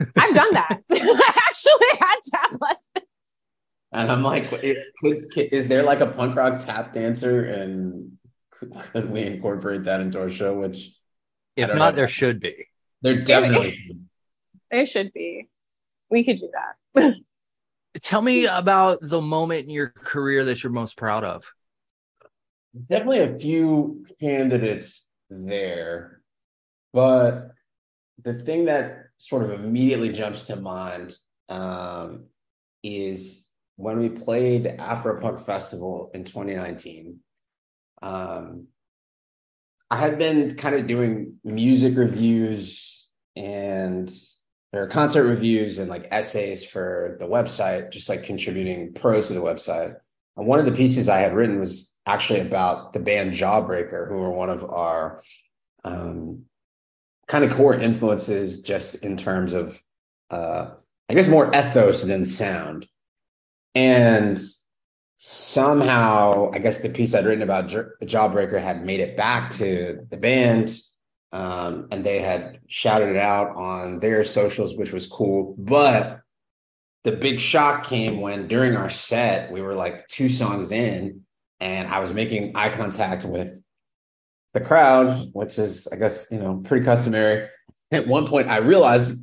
I've 0.00 0.34
done 0.34 0.54
that. 0.54 0.80
I 0.90 1.42
actually 1.48 1.98
had 1.98 2.16
tap 2.30 2.52
lessons. 2.60 3.06
And 3.96 4.12
I'm 4.12 4.22
like, 4.22 4.52
it 4.52 4.76
could, 5.00 5.24
is 5.34 5.68
there 5.68 5.82
like 5.82 6.00
a 6.00 6.06
punk 6.06 6.36
rock 6.36 6.58
tap 6.58 6.92
dancer? 6.92 7.44
And 7.44 8.18
could, 8.50 8.74
could 8.74 9.10
we 9.10 9.22
incorporate 9.22 9.84
that 9.84 10.02
into 10.02 10.20
our 10.20 10.28
show? 10.28 10.52
Which, 10.52 10.94
if 11.56 11.70
not, 11.70 11.92
know. 11.92 11.96
there 11.96 12.08
should 12.08 12.38
be. 12.38 12.66
There 13.00 13.22
definitely. 13.22 13.96
There 14.70 14.84
should 14.84 15.14
be. 15.14 15.48
We 16.10 16.24
could 16.24 16.38
do 16.38 16.50
that. 16.94 17.14
Tell 18.02 18.20
me 18.20 18.44
about 18.44 18.98
the 19.00 19.22
moment 19.22 19.64
in 19.64 19.70
your 19.70 19.88
career 19.88 20.44
that 20.44 20.62
you're 20.62 20.72
most 20.72 20.98
proud 20.98 21.24
of. 21.24 21.44
Definitely 22.78 23.20
a 23.20 23.38
few 23.38 24.04
candidates 24.20 25.08
there, 25.30 26.20
but 26.92 27.52
the 28.22 28.34
thing 28.34 28.66
that 28.66 29.06
sort 29.16 29.44
of 29.44 29.52
immediately 29.52 30.12
jumps 30.12 30.42
to 30.44 30.56
mind 30.56 31.16
um, 31.48 32.24
is 32.82 33.45
when 33.76 33.98
we 33.98 34.08
played 34.08 34.64
Afropunk 34.78 35.44
Festival 35.44 36.10
in 36.14 36.24
2019. 36.24 37.20
Um, 38.02 38.68
I 39.90 39.96
had 39.96 40.18
been 40.18 40.56
kind 40.56 40.74
of 40.74 40.86
doing 40.86 41.34
music 41.44 41.96
reviews 41.96 43.10
and 43.36 44.10
or 44.72 44.86
concert 44.86 45.24
reviews 45.24 45.78
and 45.78 45.88
like 45.88 46.08
essays 46.10 46.64
for 46.64 47.16
the 47.20 47.26
website, 47.26 47.92
just 47.92 48.08
like 48.08 48.24
contributing 48.24 48.92
prose 48.92 49.28
to 49.28 49.34
the 49.34 49.40
website. 49.40 49.94
And 50.36 50.46
one 50.46 50.58
of 50.58 50.64
the 50.64 50.72
pieces 50.72 51.08
I 51.08 51.20
had 51.20 51.34
written 51.34 51.60
was 51.60 51.94
actually 52.04 52.40
about 52.40 52.92
the 52.92 53.00
band 53.00 53.32
Jawbreaker, 53.32 54.08
who 54.08 54.16
were 54.16 54.30
one 54.30 54.50
of 54.50 54.64
our 54.64 55.22
um, 55.84 56.44
kind 57.26 57.44
of 57.44 57.52
core 57.52 57.74
influences, 57.74 58.60
just 58.60 59.04
in 59.04 59.16
terms 59.16 59.52
of, 59.54 59.80
uh, 60.30 60.70
I 61.08 61.14
guess, 61.14 61.28
more 61.28 61.54
ethos 61.54 62.02
than 62.02 62.24
sound. 62.24 62.86
And 63.76 64.40
somehow, 65.18 66.50
I 66.52 66.58
guess 66.58 66.80
the 66.80 66.88
piece 66.88 67.14
I'd 67.14 67.26
written 67.26 67.42
about 67.42 67.68
Jawbreaker 67.68 68.60
had 68.60 68.84
made 68.86 69.00
it 69.00 69.16
back 69.16 69.50
to 69.52 70.06
the 70.10 70.16
band 70.16 70.70
um, 71.32 71.88
and 71.90 72.02
they 72.02 72.20
had 72.20 72.60
shouted 72.66 73.10
it 73.10 73.16
out 73.16 73.54
on 73.54 74.00
their 74.00 74.24
socials, 74.24 74.74
which 74.74 74.94
was 74.94 75.06
cool. 75.06 75.54
But 75.58 76.20
the 77.04 77.12
big 77.12 77.38
shock 77.38 77.84
came 77.84 78.22
when 78.22 78.48
during 78.48 78.76
our 78.76 78.88
set, 78.88 79.52
we 79.52 79.60
were 79.60 79.74
like 79.74 80.08
two 80.08 80.30
songs 80.30 80.72
in, 80.72 81.26
and 81.60 81.88
I 81.88 82.00
was 82.00 82.14
making 82.14 82.56
eye 82.56 82.70
contact 82.70 83.26
with 83.26 83.62
the 84.54 84.60
crowd, 84.62 85.28
which 85.34 85.58
is, 85.58 85.86
I 85.92 85.96
guess, 85.96 86.28
you 86.30 86.38
know, 86.38 86.62
pretty 86.64 86.86
customary. 86.86 87.48
At 87.92 88.06
one 88.06 88.26
point, 88.26 88.48
I 88.48 88.58
realized 88.58 89.22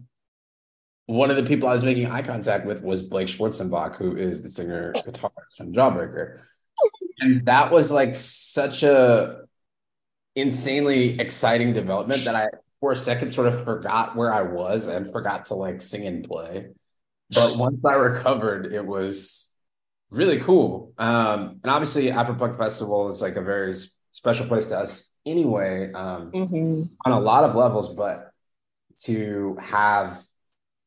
one 1.06 1.30
of 1.30 1.36
the 1.36 1.44
people 1.44 1.68
I 1.68 1.74
was 1.74 1.84
making 1.84 2.10
eye 2.10 2.22
contact 2.22 2.66
with 2.66 2.82
was 2.82 3.04
Blake 3.04 3.28
Schwarzenbach, 3.28 3.96
who 3.96 4.16
is 4.16 4.42
the 4.42 4.50
singer 4.50 4.94
guitarist 4.94 5.58
from 5.58 5.74
Jawbreaker. 5.74 6.40
And 7.20 7.46
that 7.46 7.72
was 7.72 7.92
like 7.92 8.16
such 8.16 8.84
a 8.84 9.42
insanely 10.36 11.20
exciting 11.20 11.74
development 11.74 12.22
that 12.26 12.36
I 12.36 12.48
for 12.80 12.92
a 12.92 12.98
second 12.98 13.30
sort 13.30 13.48
of 13.48 13.64
forgot 13.64 14.16
where 14.16 14.34
I 14.34 14.42
was 14.42 14.88
and 14.88 15.10
forgot 15.10 15.46
to 15.48 15.56
like 15.56 15.82
sing 15.82 16.06
and 16.08 16.28
play. 16.28 16.68
But 17.30 17.58
once 17.58 17.80
I 17.86 17.94
recovered, 17.94 18.74
it 18.74 18.86
was 18.86 19.54
really 20.10 20.40
cool. 20.40 20.94
Um, 20.98 21.60
and 21.64 21.72
obviously, 21.72 22.08
Afropunk 22.08 22.58
Festival 22.58 23.08
is 23.08 23.22
like 23.22 23.36
a 23.36 23.42
very 23.42 23.74
special 24.12 24.48
place 24.48 24.68
to 24.70 24.80
us 24.80 25.12
anyway, 25.26 25.92
um, 25.94 26.32
mm-hmm. 26.32 26.84
on 27.06 27.12
a 27.12 27.20
lot 27.20 27.44
of 27.44 27.56
levels. 27.56 27.96
But 27.96 28.32
to 29.04 29.58
have 29.62 30.22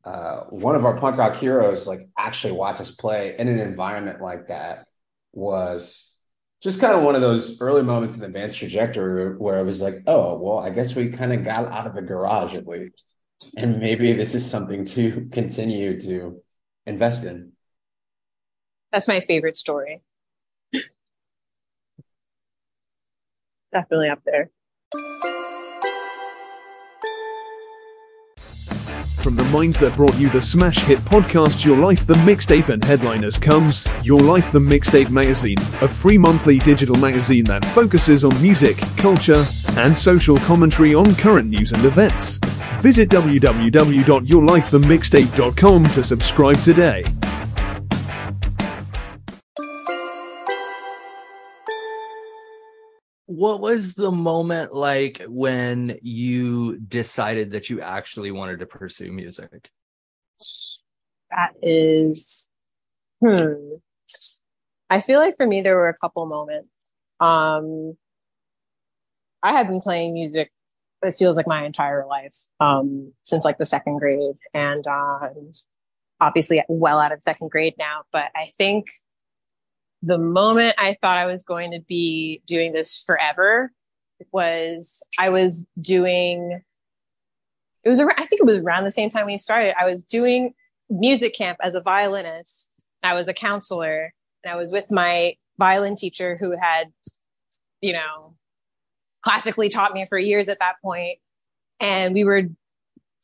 uh, 0.06 0.44
one 0.50 0.76
of 0.76 0.84
our 0.84 0.96
punk 0.96 1.18
rock 1.18 1.34
heroes 1.34 1.88
like 1.88 2.08
actually 2.16 2.52
watch 2.52 2.80
us 2.80 2.92
play 2.92 3.34
in 3.36 3.48
an 3.48 3.58
environment 3.58 4.22
like 4.22 4.46
that 4.46 4.86
was 5.32 6.16
just 6.62 6.80
kind 6.80 6.94
of 6.94 7.02
one 7.02 7.16
of 7.16 7.20
those 7.20 7.60
early 7.60 7.82
moments 7.82 8.14
in 8.14 8.20
the 8.20 8.28
band's 8.28 8.56
trajectory 8.56 9.36
where 9.36 9.58
I 9.58 9.62
was 9.62 9.82
like, 9.82 10.02
oh, 10.06 10.38
well, 10.38 10.58
I 10.58 10.70
guess 10.70 10.94
we 10.94 11.08
kind 11.10 11.32
of 11.32 11.44
got 11.44 11.66
out 11.66 11.88
of 11.88 11.94
the 11.94 12.02
garage 12.02 12.54
at 12.54 12.66
least. 12.66 13.16
And 13.58 13.78
maybe 13.78 14.12
this 14.12 14.34
is 14.34 14.48
something 14.48 14.84
to 14.86 15.28
continue 15.32 16.00
to 16.00 16.40
invest 16.86 17.24
in. 17.24 17.52
That's 18.92 19.08
my 19.08 19.20
favorite 19.20 19.56
story. 19.56 20.02
Definitely 23.72 24.08
up 24.08 24.22
there. 24.24 24.50
From 29.26 29.34
the 29.34 29.44
minds 29.46 29.76
that 29.80 29.96
brought 29.96 30.16
you 30.20 30.30
the 30.30 30.40
smash 30.40 30.78
hit 30.84 31.00
podcast 31.00 31.64
Your 31.64 31.78
Life 31.78 32.06
the 32.06 32.14
Mixtape 32.14 32.68
and 32.68 32.84
headliners 32.84 33.40
comes 33.40 33.84
Your 34.04 34.20
Life 34.20 34.52
the 34.52 34.60
Mixtape 34.60 35.10
magazine, 35.10 35.58
a 35.80 35.88
free 35.88 36.16
monthly 36.16 36.60
digital 36.60 36.94
magazine 37.00 37.42
that 37.46 37.64
focuses 37.64 38.24
on 38.24 38.40
music, 38.40 38.76
culture, 38.96 39.44
and 39.78 39.98
social 39.98 40.36
commentary 40.36 40.94
on 40.94 41.12
current 41.16 41.50
news 41.50 41.72
and 41.72 41.84
events. 41.84 42.38
Visit 42.82 43.08
www.yourlifethemixtape.com 43.08 45.84
to 45.86 46.04
subscribe 46.04 46.62
today. 46.62 47.02
What 53.36 53.60
was 53.60 53.94
the 53.94 54.10
moment 54.10 54.74
like 54.74 55.22
when 55.28 55.98
you 56.00 56.78
decided 56.78 57.50
that 57.50 57.68
you 57.68 57.82
actually 57.82 58.30
wanted 58.30 58.60
to 58.60 58.66
pursue 58.66 59.12
music? 59.12 59.70
That 61.30 61.52
is, 61.62 62.48
hmm. 63.20 63.74
I 64.88 65.02
feel 65.02 65.20
like 65.20 65.36
for 65.36 65.46
me, 65.46 65.60
there 65.60 65.76
were 65.76 65.90
a 65.90 65.98
couple 65.98 66.24
moments. 66.24 66.70
Um, 67.20 67.98
I 69.42 69.52
have 69.52 69.68
been 69.68 69.80
playing 69.80 70.14
music, 70.14 70.50
it 71.02 71.14
feels 71.14 71.36
like 71.36 71.46
my 71.46 71.66
entire 71.66 72.06
life, 72.06 72.34
um, 72.58 73.12
since 73.22 73.44
like 73.44 73.58
the 73.58 73.66
second 73.66 73.98
grade, 73.98 74.36
and 74.54 74.86
uh, 74.86 75.28
obviously 76.20 76.62
well 76.68 77.00
out 77.00 77.12
of 77.12 77.20
second 77.20 77.50
grade 77.50 77.74
now. 77.78 78.04
But 78.12 78.30
I 78.34 78.48
think 78.56 78.86
the 80.02 80.18
moment 80.18 80.74
I 80.78 80.96
thought 81.00 81.18
I 81.18 81.26
was 81.26 81.42
going 81.42 81.72
to 81.72 81.80
be 81.80 82.42
doing 82.46 82.72
this 82.72 83.02
forever 83.02 83.72
was 84.32 85.02
I 85.18 85.30
was 85.30 85.66
doing 85.80 86.62
it 87.84 87.88
was 87.88 88.00
I 88.00 88.26
think 88.26 88.40
it 88.40 88.46
was 88.46 88.58
around 88.58 88.84
the 88.84 88.90
same 88.90 89.10
time 89.10 89.26
we 89.26 89.36
started. 89.36 89.74
I 89.80 89.84
was 89.84 90.02
doing 90.02 90.54
music 90.90 91.34
camp 91.36 91.58
as 91.62 91.74
a 91.74 91.80
violinist. 91.80 92.68
I 93.02 93.14
was 93.14 93.28
a 93.28 93.34
counselor 93.34 94.12
and 94.42 94.52
I 94.52 94.56
was 94.56 94.72
with 94.72 94.90
my 94.90 95.36
violin 95.58 95.96
teacher 95.96 96.36
who 96.38 96.56
had 96.60 96.92
you 97.80 97.92
know 97.92 98.34
classically 99.22 99.68
taught 99.68 99.92
me 99.92 100.06
for 100.06 100.18
years 100.18 100.48
at 100.48 100.58
that 100.58 100.74
point 100.82 101.18
and 101.80 102.14
we 102.14 102.24
were 102.24 102.42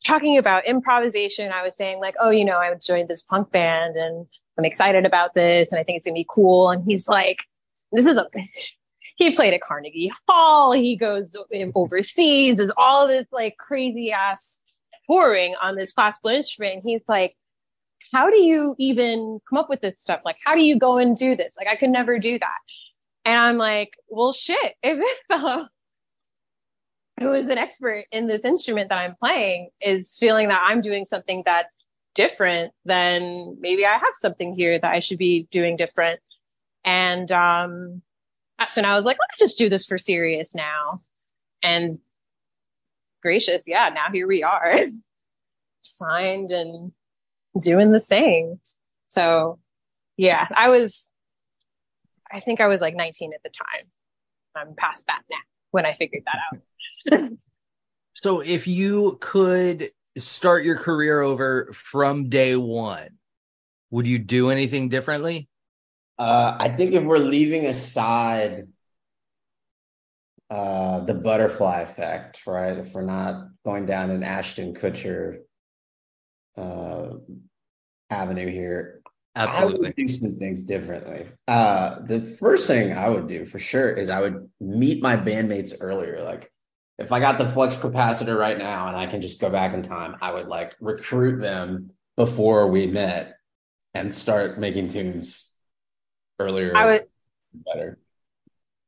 talking 0.05 0.37
about 0.37 0.65
improvisation. 0.67 1.51
I 1.51 1.63
was 1.63 1.75
saying 1.77 1.99
like, 1.99 2.15
"Oh, 2.19 2.29
you 2.29 2.45
know, 2.45 2.57
I 2.57 2.73
joined 2.75 3.09
this 3.09 3.23
punk 3.23 3.51
band 3.51 3.95
and 3.95 4.27
I'm 4.57 4.65
excited 4.65 5.05
about 5.05 5.33
this 5.33 5.71
and 5.71 5.79
I 5.79 5.83
think 5.83 5.97
it's 5.97 6.05
gonna 6.05 6.13
be 6.13 6.27
cool. 6.29 6.69
And 6.69 6.83
he's 6.85 7.07
like, 7.07 7.39
this 7.91 8.05
is 8.05 8.17
a, 8.17 8.27
he 9.15 9.35
played 9.35 9.53
at 9.53 9.61
Carnegie 9.61 10.11
Hall. 10.27 10.73
He 10.73 10.95
goes 10.95 11.35
overseas. 11.75 12.57
There's 12.57 12.73
all 12.77 13.07
this 13.07 13.25
like 13.31 13.57
crazy 13.57 14.11
ass 14.11 14.61
touring 15.09 15.55
on 15.61 15.75
this 15.75 15.93
classical 15.93 16.31
instrument. 16.31 16.75
And 16.75 16.83
he's 16.85 17.03
like, 17.07 17.35
how 18.11 18.29
do 18.29 18.41
you 18.41 18.75
even 18.79 19.39
come 19.49 19.57
up 19.57 19.69
with 19.69 19.81
this 19.81 19.99
stuff? 19.99 20.21
Like, 20.25 20.37
how 20.43 20.55
do 20.55 20.63
you 20.63 20.77
go 20.77 20.97
and 20.97 21.15
do 21.15 21.35
this? 21.35 21.55
Like, 21.57 21.67
I 21.67 21.75
could 21.75 21.89
never 21.89 22.19
do 22.19 22.37
that. 22.37 22.57
And 23.25 23.39
I'm 23.39 23.57
like, 23.57 23.91
well, 24.09 24.33
shit, 24.33 24.75
if 24.83 24.97
this 24.97 25.19
fellow 25.29 25.67
who 27.19 27.31
is 27.31 27.49
an 27.49 27.57
expert 27.57 28.05
in 28.11 28.27
this 28.27 28.43
instrument 28.43 28.89
that 28.89 28.97
I'm 28.97 29.15
playing 29.15 29.69
is 29.79 30.17
feeling 30.19 30.47
that 30.47 30.61
I'm 30.65 30.81
doing 30.81 31.05
something 31.05 31.43
that's 31.45 31.82
different, 32.15 32.73
then 32.85 33.57
maybe 33.59 33.85
I 33.85 33.93
have 33.93 34.13
something 34.13 34.53
here 34.53 34.77
that 34.77 34.91
I 34.91 34.99
should 34.99 35.17
be 35.17 35.47
doing 35.51 35.77
different. 35.77 36.19
And 36.85 37.31
um, 37.31 38.01
that's 38.59 38.75
when 38.75 38.85
I 38.85 38.95
was 38.95 39.05
like, 39.05 39.17
let 39.17 39.27
me 39.33 39.45
just 39.45 39.57
do 39.57 39.69
this 39.69 39.85
for 39.85 39.97
serious 39.97 40.53
now. 40.53 41.01
And 41.61 41.91
gracious, 43.21 43.67
yeah, 43.67 43.89
now 43.93 44.07
here 44.11 44.27
we 44.27 44.43
are, 44.43 44.75
signed 45.79 46.51
and 46.51 46.91
doing 47.61 47.91
the 47.91 47.99
thing. 47.99 48.59
So, 49.07 49.59
yeah, 50.17 50.47
I 50.55 50.69
was, 50.69 51.09
I 52.31 52.39
think 52.39 52.61
I 52.61 52.67
was 52.67 52.81
like 52.81 52.95
19 52.95 53.33
at 53.33 53.43
the 53.43 53.49
time. 53.49 53.87
I'm 54.55 54.75
past 54.75 55.07
that 55.07 55.21
now 55.31 55.37
when 55.71 55.85
I 55.85 55.93
figured 55.93 56.23
that 56.25 57.19
out. 57.21 57.29
so, 58.13 58.41
if 58.41 58.67
you 58.67 59.17
could 59.19 59.91
start 60.17 60.63
your 60.63 60.77
career 60.77 61.21
over 61.21 61.69
from 61.73 62.29
day 62.29 62.55
one, 62.55 63.09
would 63.91 64.07
you 64.07 64.19
do 64.19 64.49
anything 64.49 64.89
differently? 64.89 65.49
Uh, 66.17 66.55
I 66.59 66.69
think 66.69 66.93
if 66.93 67.03
we're 67.03 67.17
leaving 67.17 67.65
aside 67.65 68.67
uh, 70.49 70.99
the 70.99 71.15
butterfly 71.15 71.81
effect, 71.81 72.43
right? 72.45 72.77
If 72.77 72.93
we're 72.93 73.01
not 73.01 73.47
going 73.65 73.85
down 73.87 74.11
an 74.11 74.23
Ashton 74.23 74.75
Kutcher 74.75 75.39
uh, 76.55 77.09
avenue 78.09 78.49
here. 78.49 79.01
Absolutely. 79.35 79.73
I 79.73 79.79
would 79.79 79.95
do 79.95 80.07
some 80.07 80.37
things 80.37 80.63
differently. 80.63 81.25
Uh, 81.47 82.01
the 82.05 82.21
first 82.39 82.67
thing 82.67 82.93
I 82.93 83.09
would 83.09 83.25
do 83.25 83.47
for 83.47 83.57
sure 83.57 83.91
is 83.91 84.09
I 84.09 84.21
would 84.21 84.47
meet 84.61 85.01
my 85.01 85.17
bandmates 85.17 85.73
earlier. 85.81 86.21
Like 86.21 86.51
if 86.97 87.11
I 87.11 87.19
got 87.19 87.37
the 87.37 87.47
flux 87.47 87.77
capacitor 87.77 88.37
right 88.37 88.57
now 88.57 88.87
and 88.87 88.95
I 88.95 89.07
can 89.07 89.21
just 89.21 89.41
go 89.41 89.49
back 89.49 89.73
in 89.73 89.81
time, 89.81 90.15
I 90.21 90.31
would 90.31 90.47
like 90.47 90.75
recruit 90.79 91.39
them 91.39 91.91
before 92.15 92.67
we 92.67 92.87
met 92.87 93.37
and 93.93 94.13
start 94.13 94.59
making 94.59 94.89
tunes 94.89 95.55
earlier. 96.39 96.75
I 96.75 96.85
would 96.85 97.05
better. 97.53 97.99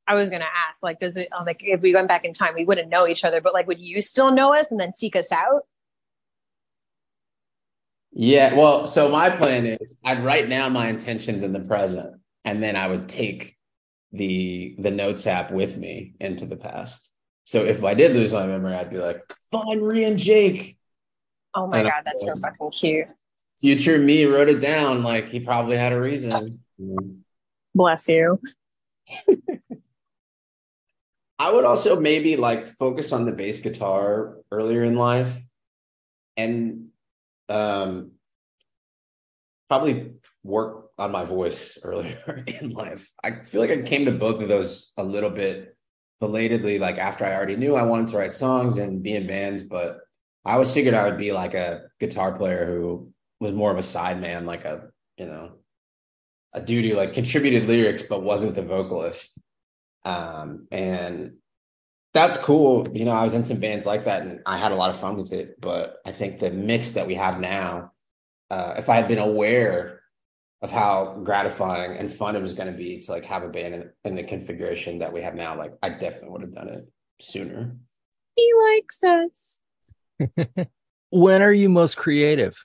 I 0.07 0.13
was 0.13 0.29
gonna 0.29 0.45
ask, 0.69 0.83
like, 0.83 0.99
does 0.99 1.17
it 1.17 1.29
like 1.45 1.61
if 1.63 1.81
we 1.81 1.93
went 1.93 2.07
back 2.07 2.25
in 2.25 2.33
time, 2.33 2.53
we 2.53 2.63
wouldn't 2.63 2.89
know 2.89 3.07
each 3.07 3.23
other, 3.25 3.41
but 3.41 3.53
like, 3.53 3.67
would 3.67 3.79
you 3.79 4.01
still 4.01 4.31
know 4.31 4.53
us 4.53 4.71
and 4.71 4.79
then 4.79 4.93
seek 4.93 5.15
us 5.15 5.31
out? 5.31 5.63
Yeah, 8.11 8.53
well, 8.53 8.87
so 8.87 9.09
my 9.09 9.29
plan 9.29 9.65
is 9.65 9.99
I'd 10.05 10.23
write 10.23 10.47
down 10.47 10.73
my 10.73 10.87
intentions 10.89 11.41
in 11.41 11.53
the 11.53 11.59
present, 11.59 12.21
and 12.43 12.61
then 12.61 12.75
I 12.75 12.87
would 12.87 13.09
take 13.09 13.57
the 14.11 14.75
the 14.77 14.91
notes 14.91 15.25
app 15.25 15.51
with 15.51 15.75
me 15.75 16.13
into 16.19 16.45
the 16.45 16.55
past. 16.55 17.11
So 17.45 17.63
if 17.63 17.83
I 17.83 17.93
did 17.93 18.13
lose 18.13 18.33
my 18.33 18.47
memory, 18.47 18.73
I'd 18.73 18.89
be 18.89 18.97
like, 18.97 19.21
"Find 19.51 19.79
Rhea 19.81 20.07
and 20.07 20.19
Jake." 20.19 20.77
Oh 21.53 21.67
my 21.67 21.79
And 21.79 21.87
god, 21.87 22.03
that's 22.03 22.25
so 22.25 22.33
fucking 22.35 22.71
cute. 22.71 23.07
Future 23.59 23.97
me 23.97 24.25
wrote 24.25 24.49
it 24.49 24.59
down. 24.59 25.03
Like 25.03 25.29
he 25.29 25.39
probably 25.39 25.77
had 25.77 25.93
a 25.93 26.01
reason. 26.01 26.59
Bless 27.73 28.09
you. 28.09 28.41
I 31.37 31.51
would 31.51 31.65
also 31.65 31.99
maybe 31.99 32.37
like 32.37 32.65
focus 32.65 33.11
on 33.11 33.25
the 33.25 33.31
bass 33.31 33.59
guitar 33.59 34.37
earlier 34.51 34.83
in 34.83 34.95
life 34.95 35.37
and 36.37 36.87
um 37.49 38.11
probably 39.67 40.13
work 40.43 40.89
on 40.97 41.11
my 41.11 41.25
voice 41.25 41.77
earlier 41.83 42.43
in 42.47 42.69
life. 42.71 43.11
I 43.23 43.43
feel 43.43 43.61
like 43.61 43.71
I 43.71 43.81
came 43.81 44.05
to 44.05 44.11
both 44.11 44.41
of 44.41 44.47
those 44.47 44.93
a 44.97 45.03
little 45.03 45.29
bit 45.29 45.74
belatedly 46.19 46.79
like 46.79 46.97
after 46.97 47.25
I 47.25 47.35
already 47.35 47.55
knew 47.55 47.75
I 47.75 47.83
wanted 47.83 48.07
to 48.07 48.17
write 48.17 48.33
songs 48.33 48.77
and 48.77 49.03
be 49.03 49.15
in 49.15 49.27
bands, 49.27 49.63
but 49.63 49.99
I 50.43 50.53
always 50.53 50.73
figured 50.73 50.93
I 50.93 51.05
would 51.05 51.17
be 51.17 51.31
like 51.31 51.53
a 51.53 51.83
guitar 51.99 52.31
player 52.31 52.65
who 52.65 53.11
was 53.39 53.51
more 53.51 53.71
of 53.71 53.77
a 53.77 53.83
side 53.83 54.21
man 54.21 54.45
like 54.45 54.65
a, 54.65 54.89
you 55.17 55.25
know, 55.25 55.53
a 56.53 56.61
dude 56.61 56.85
who 56.85 56.95
like 56.95 57.13
contributed 57.13 57.67
lyrics 57.67 58.03
but 58.03 58.23
wasn't 58.23 58.55
the 58.55 58.61
vocalist. 58.61 59.39
Um, 60.05 60.67
and 60.71 61.37
that's 62.13 62.37
cool. 62.37 62.87
You 62.93 63.03
know, 63.03 63.11
I 63.11 63.23
was 63.23 63.33
in 63.33 63.43
some 63.43 63.59
bands 63.59 63.85
like 63.85 64.05
that 64.05 64.21
and 64.21 64.39
I 64.45 64.57
had 64.57 64.71
a 64.71 64.75
lot 64.75 64.89
of 64.89 64.97
fun 64.97 65.17
with 65.17 65.33
it. 65.33 65.59
But 65.59 65.97
I 66.05 66.11
think 66.11 66.39
the 66.39 66.51
mix 66.51 66.93
that 66.93 67.07
we 67.07 67.15
have 67.15 67.39
now, 67.39 67.91
uh, 68.49 68.75
if 68.77 68.87
I 68.87 68.95
had 68.95 69.09
been 69.09 69.19
aware 69.19 70.01
of 70.65 70.71
how 70.71 71.13
gratifying 71.23 71.95
and 71.95 72.11
fun 72.11 72.35
it 72.35 72.41
was 72.41 72.55
going 72.55 72.71
to 72.71 72.75
be 72.77 72.99
to 72.99 73.11
like 73.11 73.23
have 73.23 73.43
a 73.43 73.47
band 73.47 73.75
in, 73.75 73.91
in 74.03 74.15
the 74.15 74.23
configuration 74.23 74.97
that 74.97 75.13
we 75.13 75.21
have 75.21 75.35
now, 75.35 75.55
like 75.55 75.73
I 75.83 75.89
definitely 75.89 76.29
would 76.29 76.41
have 76.41 76.53
done 76.55 76.69
it 76.69 76.91
sooner. 77.21 77.77
He 78.35 78.51
likes 78.71 79.03
us. 79.03 79.61
when 81.11 81.43
are 81.43 81.53
you 81.53 81.69
most 81.69 81.97
creative? 81.97 82.57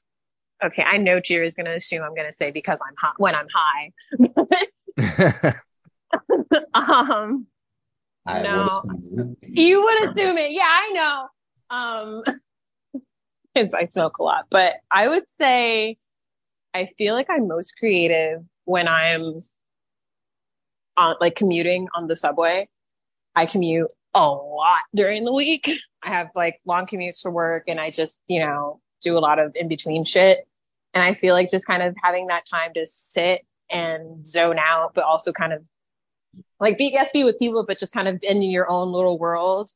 Okay, 0.65 0.83
I 0.85 0.97
know 0.97 1.21
Jir 1.21 1.43
is 1.43 1.55
gonna 1.55 1.75
assume 1.75 2.03
I'm 2.03 2.15
gonna 2.15 2.33
say 2.33 2.51
because 2.51 2.83
I'm 2.87 2.95
hot 2.99 3.15
when 3.19 3.35
I'm 3.35 3.47
high. 3.55 3.93
um 6.75 7.47
I 8.27 8.43
No. 8.43 8.83
would 8.83 9.37
you 9.43 9.83
would 9.83 10.09
assume 10.09 10.39
it. 10.39 10.53
Yeah, 10.53 10.67
I 10.67 10.93
know. 10.95 11.29
Um 11.71 12.23
because 13.55 13.75
I 13.75 13.87
smoke 13.87 14.19
a 14.19 14.23
lot, 14.23 14.47
but 14.51 14.77
I 14.91 15.09
would 15.09 15.29
say 15.29 15.99
I 16.75 16.91
feel 16.99 17.15
like 17.15 17.29
I'm 17.29 17.49
most 17.49 17.77
creative 17.79 18.43
when 18.65 18.89
I'm 18.89 19.41
on 20.97 21.17
like 21.21 21.35
commuting 21.35 21.89
on 21.95 22.07
the 22.07 22.17
subway. 22.17 22.69
I 23.35 23.47
commute 23.47 23.93
a 24.15 24.29
lot 24.29 24.83
during 24.95 25.25
the 25.25 25.33
week. 25.33 25.69
I 26.03 26.11
have 26.11 26.31
like 26.35 26.59
long 26.65 26.87
commutes 26.87 27.23
for 27.23 27.31
work 27.31 27.65
and 27.69 27.81
I 27.81 27.91
just, 27.91 28.21
you 28.29 28.41
know, 28.41 28.81
do 29.03 29.17
a 29.17 29.21
lot 29.21 29.39
of 29.39 29.55
in 29.57 29.69
between 29.69 30.05
shit. 30.05 30.47
And 30.95 31.05
I 31.05 31.15
feel 31.15 31.35
like 31.35 31.51
just 31.51 31.67
kind 31.67 31.83
of 31.83 31.95
having 32.03 32.29
that 32.29 32.47
time 32.47 32.73
to 32.75 32.87
sit 32.87 33.47
and 33.71 34.27
zone 34.27 34.59
out, 34.59 34.93
but 34.95 35.05
also 35.05 35.33
kind 35.33 35.53
of 35.53 35.69
like 36.59 36.79
be 36.79 36.91
yes, 36.93 37.11
be 37.13 37.25
with 37.25 37.39
people, 37.39 37.65
but 37.67 37.79
just 37.79 37.93
kind 37.93 38.09
of 38.09 38.19
in 38.23 38.43
your 38.43 38.71
own 38.71 38.93
little 38.93 39.19
world. 39.19 39.71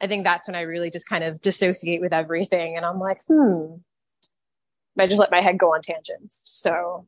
I 0.00 0.08
think 0.08 0.24
that's 0.24 0.48
when 0.48 0.56
I 0.56 0.62
really 0.62 0.90
just 0.90 1.08
kind 1.08 1.22
of 1.22 1.40
dissociate 1.40 2.00
with 2.00 2.12
everything. 2.12 2.76
And 2.76 2.84
I'm 2.84 2.98
like, 2.98 3.22
hmm. 3.28 3.76
I 4.98 5.06
just 5.06 5.20
let 5.20 5.30
my 5.30 5.40
head 5.40 5.58
go 5.58 5.74
on 5.74 5.82
tangents. 5.82 6.40
So 6.44 7.06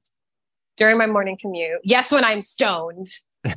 during 0.76 0.98
my 0.98 1.06
morning 1.06 1.36
commute, 1.40 1.80
yes, 1.84 2.10
when 2.12 2.24
I'm 2.24 2.42
stoned. 2.42 3.08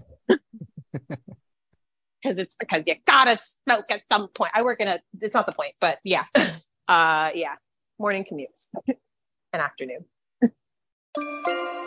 Because 2.22 2.40
it's 2.40 2.56
because 2.60 2.82
you 2.88 2.96
gotta 3.06 3.40
smoke 3.40 3.86
at 3.90 4.02
some 4.12 4.28
point. 4.30 4.52
I 4.56 4.64
work 4.64 4.80
in 4.80 4.88
a 4.88 5.00
it's 5.22 5.36
not 5.36 5.46
the 5.46 5.54
point, 5.54 5.74
but 5.80 6.00
yeah. 6.04 6.24
Uh 6.88 7.30
yeah. 7.36 7.56
Morning 8.00 8.26
commutes 8.26 8.70
and 9.54 9.62
afternoon. 9.62 10.06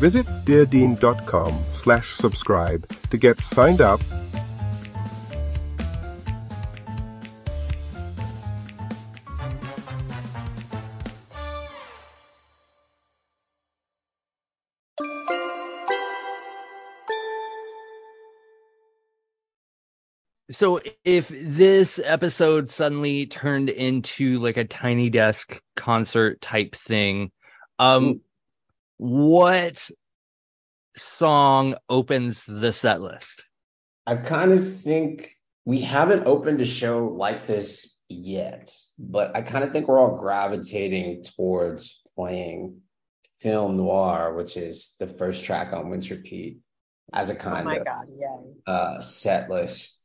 Visit 0.00 0.24
deardean.com 0.46 1.62
slash 1.68 2.14
subscribe 2.14 2.88
to 3.10 3.18
get 3.18 3.38
signed 3.38 3.82
up. 3.82 4.00
So 20.50 20.80
if 21.04 21.28
this 21.28 22.00
episode 22.02 22.70
suddenly 22.70 23.26
turned 23.26 23.68
into 23.68 24.38
like 24.40 24.56
a 24.56 24.64
tiny 24.64 25.10
desk 25.10 25.60
concert 25.76 26.40
type 26.40 26.74
thing, 26.74 27.32
um 27.78 28.22
what 29.00 29.90
song 30.94 31.74
opens 31.88 32.44
the 32.44 32.70
set 32.70 33.00
list? 33.00 33.44
I 34.06 34.16
kind 34.16 34.52
of 34.52 34.76
think 34.82 35.38
we 35.64 35.80
haven't 35.80 36.26
opened 36.26 36.60
a 36.60 36.66
show 36.66 37.06
like 37.06 37.46
this 37.46 37.98
yet, 38.10 38.76
but 38.98 39.34
I 39.34 39.40
kind 39.40 39.64
of 39.64 39.72
think 39.72 39.88
we're 39.88 39.98
all 39.98 40.18
gravitating 40.18 41.24
towards 41.24 42.02
playing 42.14 42.82
film 43.38 43.78
noir, 43.78 44.34
which 44.34 44.58
is 44.58 44.96
the 45.00 45.06
first 45.06 45.44
track 45.44 45.72
on 45.72 45.88
Wince 45.88 46.10
Repeat, 46.10 46.58
as 47.10 47.30
a 47.30 47.34
Oh 47.34 47.36
kind 47.36 47.64
my 47.64 47.76
of 47.76 47.86
god, 47.86 48.06
yeah. 48.18 48.36
uh, 48.70 49.00
set 49.00 49.48
list 49.48 50.04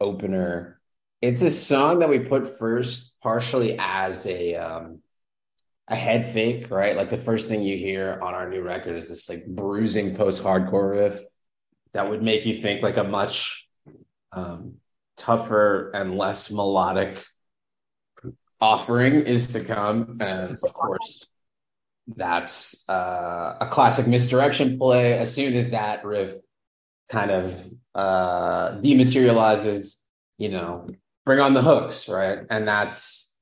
opener. 0.00 0.80
It's 1.22 1.42
a 1.42 1.50
song 1.50 2.00
that 2.00 2.08
we 2.08 2.18
put 2.18 2.58
first, 2.58 3.20
partially 3.22 3.76
as 3.78 4.26
a 4.26 4.56
um, 4.56 5.00
a 5.88 5.96
head 5.96 6.24
fake, 6.24 6.70
right? 6.70 6.96
Like 6.96 7.10
the 7.10 7.16
first 7.16 7.48
thing 7.48 7.62
you 7.62 7.76
hear 7.76 8.18
on 8.20 8.34
our 8.34 8.48
new 8.48 8.62
record 8.62 8.96
is 8.96 9.08
this 9.08 9.28
like 9.28 9.46
bruising 9.46 10.16
post 10.16 10.42
hardcore 10.42 10.90
riff, 10.90 11.20
that 11.92 12.10
would 12.10 12.22
make 12.22 12.44
you 12.44 12.54
think 12.54 12.82
like 12.82 12.96
a 12.96 13.04
much 13.04 13.66
um, 14.32 14.74
tougher 15.16 15.90
and 15.94 16.18
less 16.18 16.50
melodic 16.50 17.24
offering 18.60 19.14
is 19.14 19.48
to 19.48 19.64
come. 19.64 20.18
And 20.20 20.50
of 20.50 20.72
course, 20.74 21.26
that's 22.16 22.88
uh, 22.88 23.54
a 23.60 23.66
classic 23.66 24.06
misdirection 24.06 24.78
play. 24.78 25.18
As 25.18 25.34
soon 25.34 25.54
as 25.54 25.70
that 25.70 26.04
riff 26.04 26.32
kind 27.08 27.30
of 27.30 27.64
uh, 27.94 28.72
dematerializes, 28.80 30.02
you 30.38 30.48
know, 30.48 30.88
bring 31.24 31.40
on 31.40 31.54
the 31.54 31.62
hooks, 31.62 32.08
right? 32.08 32.40
And 32.50 32.66
that's 32.66 33.35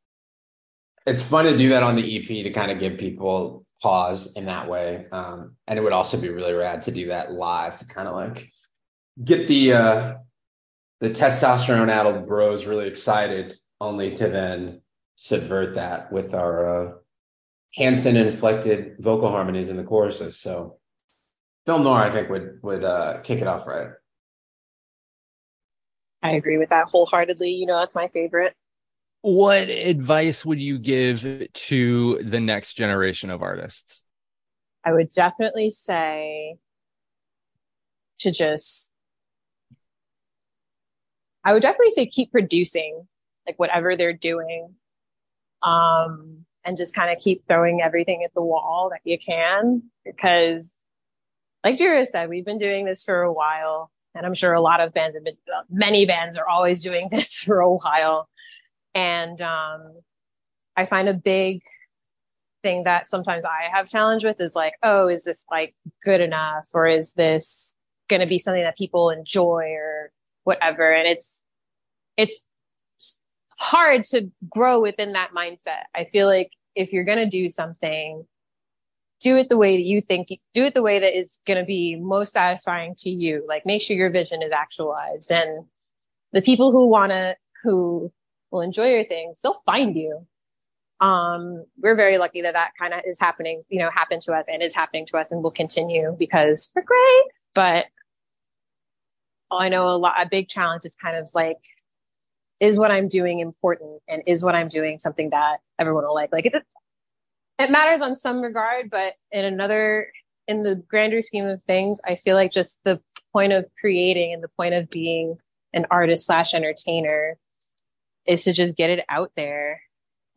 it's 1.06 1.22
fun 1.22 1.44
to 1.44 1.56
do 1.56 1.68
that 1.70 1.82
on 1.82 1.96
the 1.96 2.16
EP 2.16 2.26
to 2.26 2.50
kind 2.50 2.70
of 2.70 2.78
give 2.78 2.98
people 2.98 3.64
pause 3.82 4.34
in 4.34 4.46
that 4.46 4.68
way. 4.68 5.06
Um, 5.12 5.56
and 5.66 5.78
it 5.78 5.82
would 5.82 5.92
also 5.92 6.18
be 6.18 6.30
really 6.30 6.54
rad 6.54 6.82
to 6.82 6.90
do 6.90 7.08
that 7.08 7.32
live 7.32 7.76
to 7.76 7.86
kind 7.86 8.08
of 8.08 8.14
like 8.14 8.48
get 9.22 9.46
the 9.46 9.72
uh 9.72 10.14
the 11.00 11.10
testosterone 11.10 11.88
addled 11.88 12.26
bros 12.26 12.66
really 12.66 12.88
excited 12.88 13.54
only 13.80 14.10
to 14.10 14.28
then 14.28 14.80
subvert 15.16 15.74
that 15.74 16.10
with 16.10 16.34
our 16.34 16.66
uh 16.66 16.92
Hanson 17.76 18.16
inflected 18.16 18.96
vocal 19.00 19.28
harmonies 19.28 19.68
in 19.68 19.76
the 19.76 19.84
choruses. 19.84 20.38
So 20.38 20.78
Film 21.66 21.82
Noir, 21.82 22.02
I 22.02 22.10
think, 22.10 22.30
would 22.30 22.60
would 22.62 22.84
uh 22.84 23.20
kick 23.22 23.40
it 23.40 23.46
off 23.46 23.66
right. 23.66 23.88
I 26.22 26.30
agree 26.30 26.56
with 26.56 26.70
that 26.70 26.86
wholeheartedly. 26.86 27.50
You 27.50 27.66
know, 27.66 27.78
that's 27.78 27.94
my 27.94 28.08
favorite. 28.08 28.54
What 29.24 29.70
advice 29.70 30.44
would 30.44 30.60
you 30.60 30.78
give 30.78 31.48
to 31.54 32.18
the 32.22 32.40
next 32.40 32.74
generation 32.74 33.30
of 33.30 33.40
artists? 33.40 34.02
I 34.84 34.92
would 34.92 35.08
definitely 35.08 35.70
say 35.70 36.56
to 38.18 38.30
just, 38.30 38.92
I 41.42 41.54
would 41.54 41.62
definitely 41.62 41.92
say 41.92 42.04
keep 42.04 42.32
producing 42.32 43.08
like 43.46 43.58
whatever 43.58 43.96
they're 43.96 44.12
doing. 44.12 44.74
Um, 45.62 46.44
and 46.62 46.76
just 46.76 46.94
kind 46.94 47.10
of 47.10 47.16
keep 47.18 47.46
throwing 47.48 47.80
everything 47.80 48.24
at 48.24 48.34
the 48.34 48.42
wall 48.42 48.90
that 48.92 49.00
you 49.10 49.18
can 49.18 49.84
because 50.04 50.70
like 51.64 51.78
Jira 51.78 52.06
said, 52.06 52.28
we've 52.28 52.44
been 52.44 52.58
doing 52.58 52.84
this 52.84 53.04
for 53.04 53.22
a 53.22 53.32
while 53.32 53.90
and 54.14 54.26
I'm 54.26 54.34
sure 54.34 54.52
a 54.52 54.60
lot 54.60 54.80
of 54.80 54.92
bands 54.92 55.16
have 55.16 55.24
been, 55.24 55.38
many 55.70 56.04
bands 56.04 56.37
are 56.37 56.46
always 56.46 56.82
doing 56.82 57.08
this 57.10 57.38
for 57.38 57.60
a 57.60 57.70
while. 57.70 58.28
And 58.94 59.40
um, 59.42 60.00
I 60.76 60.85
find 60.85 61.09
a 61.09 61.14
big 61.14 61.62
thing 62.62 62.85
that 62.85 63.07
sometimes 63.07 63.44
I 63.44 63.68
have 63.72 63.88
challenge 63.88 64.24
with 64.24 64.40
is 64.40 64.54
like, 64.54 64.74
oh, 64.83 65.09
is 65.09 65.24
this 65.24 65.46
like 65.50 65.74
good 66.02 66.20
enough, 66.20 66.68
or 66.72 66.87
is 66.87 67.14
this 67.14 67.74
going 68.09 68.20
to 68.20 68.26
be 68.26 68.38
something 68.38 68.62
that 68.62 68.78
people 68.78 69.11
enjoy, 69.11 69.70
or 69.72 70.11
whatever? 70.44 70.92
And 70.92 71.09
it's 71.09 71.44
it's 72.16 72.50
hard 73.59 74.04
to 74.04 74.30
grow 74.48 74.80
within 74.80 75.12
that 75.12 75.30
mindset. 75.37 75.85
I 75.94 76.04
feel 76.04 76.26
like 76.26 76.50
if 76.74 76.92
you're 76.92 77.04
going 77.04 77.18
to 77.18 77.26
do 77.26 77.48
something, 77.48 78.26
do 79.20 79.37
it 79.37 79.48
the 79.48 79.57
way 79.57 79.76
that 79.76 79.85
you 79.85 80.00
think, 80.00 80.28
do 80.52 80.64
it 80.64 80.74
the 80.74 80.83
way 80.83 80.98
that 80.98 81.18
is 81.18 81.40
going 81.46 81.59
to 81.59 81.64
be 81.64 81.96
most 81.96 82.33
satisfying 82.33 82.94
to 82.98 83.11
you. 83.11 83.44
Like 83.48 83.64
make 83.64 83.80
sure 83.83 83.96
your 83.96 84.11
vision 84.11 84.42
is 84.42 84.52
actualized 84.52 85.33
and 85.33 85.66
the 86.33 86.42
people 86.42 86.72
who 86.72 86.88
want 86.88 87.12
to, 87.12 87.37
who 87.62 88.12
will 88.54 88.62
enjoy 88.62 88.86
your 88.86 89.04
things, 89.04 89.40
they'll 89.42 89.60
find 89.66 89.96
you. 89.96 90.26
Um, 91.00 91.66
we're 91.76 91.96
very 91.96 92.16
lucky 92.16 92.40
that 92.42 92.54
that 92.54 92.70
kind 92.78 92.94
of 92.94 93.00
is 93.04 93.18
happening, 93.20 93.64
you 93.68 93.80
know, 93.80 93.90
happened 93.90 94.22
to 94.22 94.32
us 94.32 94.46
and 94.48 94.62
is 94.62 94.74
happening 94.74 95.04
to 95.06 95.18
us 95.18 95.32
and 95.32 95.42
will 95.42 95.50
continue 95.50 96.16
because 96.18 96.72
we're 96.74 96.82
great. 96.82 97.24
But 97.54 97.86
I 99.50 99.68
know 99.68 99.88
a 99.88 99.98
lot, 99.98 100.14
a 100.18 100.28
big 100.28 100.48
challenge 100.48 100.82
is 100.84 100.94
kind 100.94 101.16
of 101.16 101.28
like, 101.34 101.58
is 102.60 102.78
what 102.78 102.92
I'm 102.92 103.08
doing 103.08 103.40
important 103.40 104.00
and 104.08 104.22
is 104.26 104.44
what 104.44 104.54
I'm 104.54 104.68
doing 104.68 104.98
something 104.98 105.30
that 105.30 105.58
everyone 105.78 106.04
will 106.04 106.14
like? 106.14 106.32
Like 106.32 106.46
it's, 106.46 106.56
it 107.58 107.70
matters 107.70 108.00
on 108.00 108.14
some 108.14 108.40
regard, 108.40 108.88
but 108.88 109.14
in 109.32 109.44
another, 109.44 110.12
in 110.46 110.62
the 110.62 110.76
grander 110.88 111.22
scheme 111.22 111.46
of 111.46 111.60
things, 111.60 112.00
I 112.06 112.14
feel 112.14 112.36
like 112.36 112.52
just 112.52 112.82
the 112.84 113.00
point 113.32 113.52
of 113.52 113.66
creating 113.80 114.32
and 114.32 114.42
the 114.42 114.48
point 114.56 114.74
of 114.74 114.88
being 114.90 115.38
an 115.72 115.86
artist 115.90 116.26
slash 116.26 116.54
entertainer 116.54 117.36
is 118.26 118.44
to 118.44 118.52
just 118.52 118.76
get 118.76 118.90
it 118.90 119.04
out 119.08 119.30
there 119.37 119.80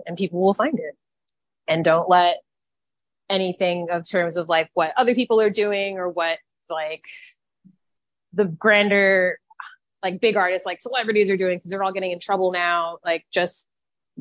and 0.06 0.18
people 0.18 0.42
will 0.42 0.54
find 0.54 0.80
it. 0.80 0.96
And 1.68 1.84
don't 1.84 2.10
let 2.10 2.38
anything 3.30 3.90
of 3.92 4.10
terms 4.10 4.38
of 4.38 4.48
like 4.48 4.70
what 4.74 4.94
other 4.96 5.14
people 5.14 5.42
are 5.42 5.50
doing 5.50 5.98
or 5.98 6.10
what 6.10 6.40
like 6.70 7.04
the 8.34 8.46
grander 8.46 9.40
like 10.04 10.22
big 10.22 10.38
artists 10.38 10.66
like 10.66 10.80
celebrities 10.80 11.30
are 11.30 11.38
doing 11.38 11.58
because 11.58 11.70
they're 11.70 11.84
all 11.84 11.92
getting 11.92 12.12
in 12.12 12.20
trouble 12.20 12.52
now. 12.52 12.98
Like 13.04 13.26
just 13.34 13.68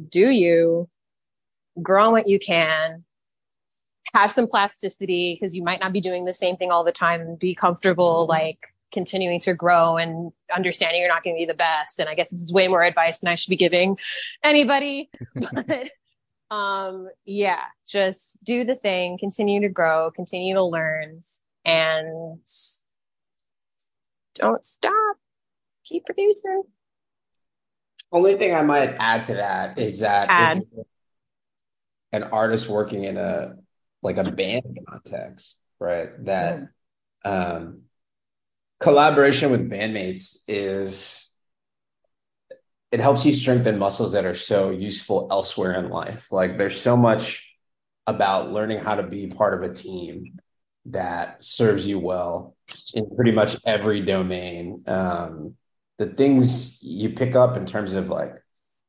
do 0.08 0.30
you 0.30 0.88
grow 1.82 2.10
what 2.10 2.28
you 2.28 2.38
can 2.38 3.04
have 4.14 4.30
some 4.30 4.46
plasticity 4.46 5.34
because 5.34 5.54
you 5.54 5.62
might 5.62 5.80
not 5.80 5.92
be 5.92 6.00
doing 6.00 6.24
the 6.24 6.32
same 6.32 6.56
thing 6.56 6.70
all 6.70 6.84
the 6.84 6.92
time 6.92 7.36
be 7.36 7.54
comfortable 7.54 8.26
like 8.26 8.58
continuing 8.92 9.40
to 9.40 9.54
grow 9.54 9.96
and 9.96 10.32
understanding 10.54 11.00
you're 11.00 11.08
not 11.08 11.24
going 11.24 11.36
to 11.36 11.40
be 11.40 11.46
the 11.46 11.54
best. 11.54 11.98
And 11.98 12.08
i 12.08 12.14
guess 12.14 12.30
this 12.30 12.42
is 12.42 12.52
way 12.52 12.68
more 12.68 12.82
advice 12.82 13.20
than 13.20 13.28
i 13.28 13.34
should 13.34 13.50
be 13.50 13.56
giving 13.56 13.98
anybody 14.44 15.10
but 15.34 15.90
um 16.50 17.08
yeah 17.24 17.62
just 17.86 18.38
do 18.44 18.64
the 18.64 18.76
thing 18.76 19.18
continue 19.18 19.60
to 19.60 19.68
grow 19.68 20.12
continue 20.14 20.54
to 20.54 20.62
learn 20.62 21.20
and 21.64 22.38
don't 24.38 24.64
stop. 24.64 25.16
Keep 25.84 26.06
producing. 26.06 26.62
Only 28.12 28.36
thing 28.36 28.54
i 28.54 28.62
might 28.62 28.94
add 28.98 29.24
to 29.24 29.34
that 29.34 29.78
is 29.78 30.00
that 30.00 30.28
add. 30.30 30.62
an 32.12 32.22
artist 32.22 32.68
working 32.68 33.02
in 33.02 33.16
a 33.16 33.56
like 34.00 34.16
a 34.16 34.30
band 34.30 34.78
context 34.88 35.58
right 35.80 36.24
that 36.24 36.68
um 37.24 37.82
collaboration 38.80 39.50
with 39.50 39.70
bandmates 39.70 40.38
is 40.46 41.30
it 42.92 43.00
helps 43.00 43.26
you 43.26 43.32
strengthen 43.32 43.78
muscles 43.78 44.12
that 44.12 44.24
are 44.24 44.34
so 44.34 44.70
useful 44.70 45.28
elsewhere 45.30 45.74
in 45.74 45.90
life. 45.90 46.30
Like 46.32 46.58
there's 46.58 46.80
so 46.80 46.96
much 46.96 47.44
about 48.06 48.52
learning 48.52 48.78
how 48.78 48.94
to 48.94 49.02
be 49.02 49.26
part 49.26 49.54
of 49.54 49.68
a 49.68 49.74
team 49.74 50.38
that 50.86 51.42
serves 51.42 51.86
you 51.86 51.98
well 51.98 52.56
in 52.94 53.08
pretty 53.14 53.32
much 53.32 53.56
every 53.64 54.00
domain. 54.00 54.84
Um, 54.86 55.56
the 55.98 56.06
things 56.06 56.82
you 56.82 57.10
pick 57.10 57.34
up 57.34 57.56
in 57.56 57.66
terms 57.66 57.92
of 57.94 58.08
like 58.08 58.36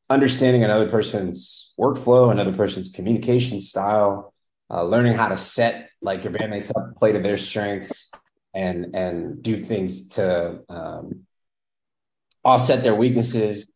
understanding 0.10 0.64
another 0.64 0.90
person's 0.90 1.74
workflow, 1.80 2.32
another 2.32 2.54
person's 2.54 2.90
communication 2.90 3.60
style, 3.60 4.34
uh, 4.70 4.84
learning 4.84 5.14
how 5.14 5.30
to 5.30 5.38
set 5.38 5.90
like 6.02 6.24
your 6.24 6.34
bandmates 6.34 6.70
up, 6.70 6.96
play 6.98 7.12
to 7.14 7.20
their 7.20 7.38
strengths, 7.38 8.12
and 8.58 8.96
and 8.96 9.44
do 9.44 9.64
things 9.64 10.10
to 10.10 10.60
um, 10.68 11.28
offset 12.44 12.82
their 12.82 12.96
weaknesses. 12.96 13.72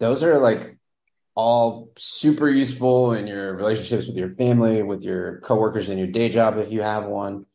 Those 0.00 0.24
are 0.24 0.38
like 0.38 0.76
all 1.36 1.92
super 1.96 2.48
useful 2.50 3.12
in 3.12 3.28
your 3.28 3.54
relationships 3.54 4.08
with 4.08 4.16
your 4.16 4.34
family, 4.34 4.82
with 4.82 5.04
your 5.04 5.40
coworkers 5.42 5.88
in 5.88 5.98
your 5.98 6.08
day 6.08 6.28
job 6.28 6.58
if 6.58 6.72
you 6.72 6.82
have 6.82 7.04
one. 7.04 7.46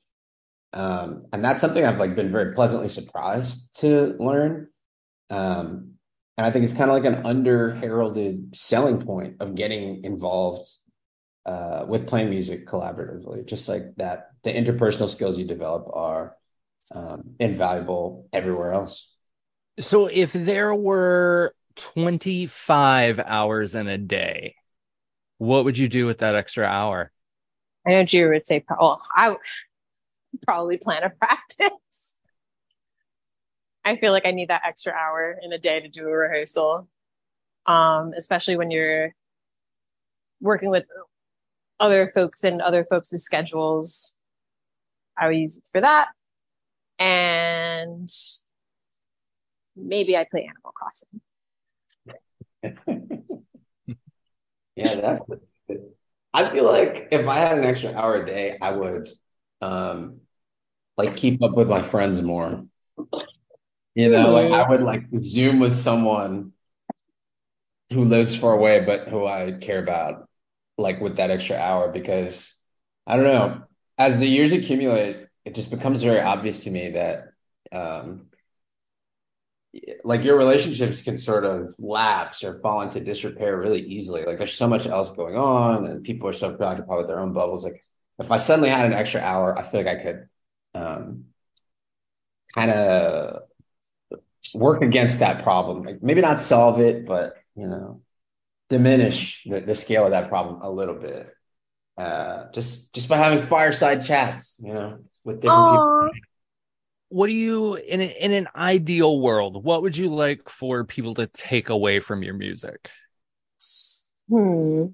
Um, 0.71 1.25
and 1.33 1.43
that's 1.43 1.59
something 1.59 1.85
I've 1.85 1.99
like 1.99 2.15
been 2.15 2.31
very 2.31 2.53
pleasantly 2.53 2.87
surprised 2.87 3.75
to 3.81 4.15
learn. 4.17 4.69
Um, 5.29 5.95
and 6.37 6.47
I 6.47 6.49
think 6.49 6.63
it's 6.63 6.73
kind 6.73 6.89
of 6.89 6.95
like 6.95 7.05
an 7.05 7.25
under 7.25 7.73
heralded 7.75 8.55
selling 8.55 9.05
point 9.05 9.35
of 9.41 9.53
getting 9.53 10.03
involved 10.05 10.65
uh, 11.45 11.85
with 11.87 12.07
playing 12.07 12.29
music 12.29 12.65
collaboratively. 12.65 13.45
Just 13.45 13.67
like 13.67 13.95
that, 13.97 14.29
the 14.43 14.53
interpersonal 14.53 15.09
skills 15.09 15.37
you 15.37 15.45
develop 15.45 15.89
are 15.93 16.37
um, 16.93 17.35
invaluable 17.39 18.27
everywhere 18.33 18.73
else. 18.73 19.09
So 19.79 20.07
if 20.07 20.33
there 20.33 20.73
were 20.73 21.55
25 21.75 23.19
hours 23.19 23.75
in 23.75 23.87
a 23.87 23.97
day, 23.97 24.55
what 25.37 25.65
would 25.65 25.77
you 25.77 25.87
do 25.87 26.05
with 26.05 26.19
that 26.19 26.35
extra 26.35 26.65
hour? 26.65 27.11
I 27.85 27.91
know 27.91 28.05
Drew 28.05 28.31
would 28.31 28.43
say, 28.43 28.63
well, 28.69 29.01
I 29.15 29.29
would 29.31 29.39
probably 30.45 30.77
plan 30.77 31.03
a 31.03 31.09
practice. 31.09 32.15
I 33.85 33.97
feel 33.97 34.13
like 34.13 34.25
I 34.25 34.31
need 34.31 34.49
that 34.49 34.61
extra 34.65 34.93
hour 34.93 35.37
in 35.41 35.51
a 35.51 35.57
day 35.57 35.81
to 35.81 35.89
do 35.89 36.07
a 36.07 36.11
rehearsal, 36.11 36.87
um, 37.65 38.13
especially 38.15 38.55
when 38.55 38.71
you're 38.71 39.13
working 40.39 40.69
with 40.69 40.85
other 41.79 42.09
folks 42.09 42.45
and 42.45 42.61
other 42.61 42.85
folks' 42.85 43.09
schedules. 43.09 44.15
I 45.17 45.27
would 45.27 45.37
use 45.37 45.57
it 45.57 45.67
for 45.69 45.81
that 45.81 46.07
and 47.03 48.09
maybe 49.75 50.15
I 50.15 50.25
play 50.29 50.49
Animal 50.49 50.73
Crossing. 50.73 51.21
yeah, 54.75 54.95
that's. 54.95 55.21
I 56.33 56.49
feel 56.49 56.63
like 56.63 57.09
if 57.11 57.27
I 57.27 57.35
had 57.35 57.57
an 57.57 57.65
extra 57.65 57.93
hour 57.93 58.23
a 58.23 58.25
day, 58.25 58.57
I 58.61 58.71
would 58.71 59.09
um 59.61 60.21
like 60.97 61.15
keep 61.15 61.43
up 61.43 61.55
with 61.55 61.67
my 61.67 61.81
friends 61.81 62.21
more. 62.21 62.65
You 63.95 64.09
know, 64.09 64.31
like 64.31 64.51
I 64.51 64.67
would 64.67 64.81
like 64.81 65.03
Zoom 65.23 65.59
with 65.59 65.75
someone 65.75 66.53
who 67.91 68.05
lives 68.05 68.35
far 68.35 68.53
away, 68.53 68.79
but 68.79 69.07
who 69.07 69.25
I 69.27 69.51
care 69.51 69.79
about, 69.79 70.27
like 70.77 70.99
with 70.99 71.17
that 71.17 71.29
extra 71.29 71.57
hour, 71.57 71.91
because 71.91 72.57
I 73.05 73.17
don't 73.17 73.25
know. 73.25 73.63
As 73.95 74.19
the 74.19 74.25
years 74.25 74.51
accumulate, 74.51 75.22
it 75.45 75.55
just 75.55 75.71
becomes 75.71 76.03
very 76.03 76.21
obvious 76.21 76.63
to 76.63 76.71
me 76.71 76.91
that, 76.91 77.29
um, 77.71 78.27
like 80.03 80.23
your 80.23 80.37
relationships 80.37 81.01
can 81.01 81.17
sort 81.17 81.45
of 81.45 81.73
lapse 81.79 82.43
or 82.43 82.59
fall 82.59 82.81
into 82.81 82.99
disrepair 82.99 83.57
really 83.57 83.81
easily. 83.81 84.21
Like 84.21 84.37
there's 84.37 84.53
so 84.53 84.67
much 84.67 84.85
else 84.85 85.11
going 85.11 85.35
on, 85.35 85.87
and 85.87 86.03
people 86.03 86.29
are 86.29 86.33
so 86.33 86.53
preoccupied 86.53 86.97
with 86.97 87.07
their 87.07 87.19
own 87.19 87.33
bubbles. 87.33 87.65
Like 87.65 87.81
if 88.19 88.31
I 88.31 88.37
suddenly 88.37 88.69
had 88.69 88.85
an 88.85 88.93
extra 88.93 89.21
hour, 89.21 89.57
I 89.57 89.63
feel 89.63 89.83
like 89.83 89.97
I 89.97 90.03
could, 90.03 90.29
um, 90.75 91.25
kind 92.53 92.71
of 92.71 93.41
work 94.55 94.81
against 94.81 95.19
that 95.19 95.43
problem. 95.43 95.83
Like 95.83 96.03
maybe 96.03 96.21
not 96.21 96.39
solve 96.39 96.79
it, 96.79 97.05
but 97.05 97.35
you 97.55 97.67
know, 97.67 98.01
diminish 98.69 99.43
the, 99.45 99.59
the 99.59 99.75
scale 99.75 100.05
of 100.05 100.11
that 100.11 100.29
problem 100.29 100.61
a 100.61 100.69
little 100.69 100.95
bit. 100.95 101.33
Uh, 101.97 102.51
just 102.51 102.93
just 102.93 103.07
by 103.07 103.17
having 103.17 103.41
fireside 103.41 104.03
chats, 104.03 104.59
you 104.63 104.73
know, 104.73 104.99
with 105.23 105.41
different 105.41 105.61
Aww. 105.61 106.09
people. 106.09 106.09
What 107.09 107.27
do 107.27 107.33
you 107.33 107.75
in 107.75 108.01
a, 108.01 108.05
in 108.05 108.31
an 108.31 108.47
ideal 108.55 109.19
world? 109.19 109.63
What 109.63 109.83
would 109.83 109.95
you 109.95 110.13
like 110.13 110.49
for 110.49 110.83
people 110.83 111.13
to 111.15 111.27
take 111.27 111.69
away 111.69 111.99
from 111.99 112.23
your 112.23 112.33
music? 112.33 112.89
Hmm. 114.29 114.87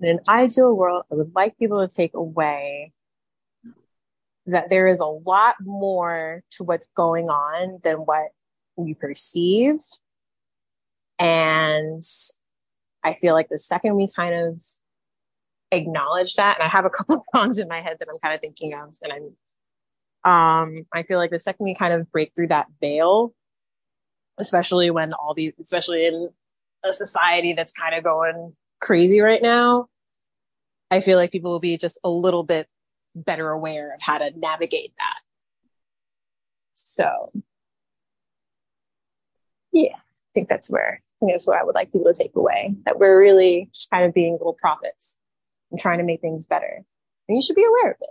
In 0.00 0.08
an 0.08 0.20
ideal 0.28 0.74
world, 0.74 1.04
I 1.12 1.16
would 1.16 1.32
like 1.34 1.58
people 1.58 1.86
to 1.86 1.94
take 1.94 2.14
away 2.14 2.92
that 4.46 4.70
there 4.70 4.86
is 4.86 5.00
a 5.00 5.06
lot 5.06 5.56
more 5.60 6.42
to 6.52 6.64
what's 6.64 6.88
going 6.88 7.28
on 7.28 7.80
than 7.82 7.98
what 7.98 8.28
we 8.76 8.94
perceive. 8.94 9.78
And 11.18 12.02
I 13.02 13.14
feel 13.14 13.34
like 13.34 13.48
the 13.48 13.58
second 13.58 13.96
we 13.96 14.08
kind 14.14 14.34
of 14.34 14.62
acknowledge 15.70 16.34
that, 16.34 16.58
and 16.58 16.66
I 16.66 16.70
have 16.70 16.84
a 16.84 16.90
couple 16.90 17.16
of 17.16 17.22
songs 17.34 17.58
in 17.58 17.68
my 17.68 17.80
head 17.80 17.96
that 18.00 18.08
I'm 18.08 18.18
kind 18.22 18.34
of 18.34 18.40
thinking 18.40 18.74
of, 18.74 18.96
and 19.02 19.12
I'm 19.12 19.36
um, 20.24 20.86
I 20.92 21.02
feel 21.02 21.18
like 21.18 21.30
the 21.30 21.38
second 21.38 21.64
we 21.64 21.74
kind 21.74 21.92
of 21.92 22.10
break 22.10 22.32
through 22.34 22.48
that 22.48 22.66
veil, 22.80 23.34
especially 24.38 24.90
when 24.90 25.12
all 25.12 25.34
these, 25.34 25.52
especially 25.60 26.06
in 26.06 26.30
a 26.82 26.94
society 26.94 27.52
that's 27.52 27.72
kind 27.72 27.94
of 27.94 28.04
going 28.04 28.54
crazy 28.80 29.20
right 29.20 29.42
now, 29.42 29.88
I 30.90 31.00
feel 31.00 31.18
like 31.18 31.30
people 31.30 31.50
will 31.50 31.60
be 31.60 31.76
just 31.76 32.00
a 32.04 32.08
little 32.08 32.42
bit 32.42 32.68
better 33.14 33.50
aware 33.50 33.94
of 33.94 34.00
how 34.00 34.18
to 34.18 34.30
navigate 34.36 34.92
that. 34.98 35.20
So, 36.72 37.30
yeah, 39.72 39.94
I 39.96 40.30
think 40.34 40.48
that's 40.48 40.70
where 40.70 41.02
I 41.02 41.18
think 41.20 41.32
that's 41.32 41.46
what 41.46 41.60
I 41.60 41.64
would 41.64 41.74
like 41.74 41.92
people 41.92 42.12
to 42.12 42.18
take 42.18 42.34
away 42.34 42.74
that 42.86 42.98
we're 42.98 43.18
really 43.18 43.70
kind 43.92 44.04
of 44.04 44.14
being 44.14 44.32
little 44.34 44.54
prophets 44.54 45.18
and 45.70 45.78
trying 45.78 45.98
to 45.98 46.04
make 46.04 46.20
things 46.20 46.46
better, 46.46 46.84
and 47.28 47.36
you 47.36 47.42
should 47.42 47.56
be 47.56 47.64
aware 47.64 47.92
of 47.92 47.98
it. 48.00 48.10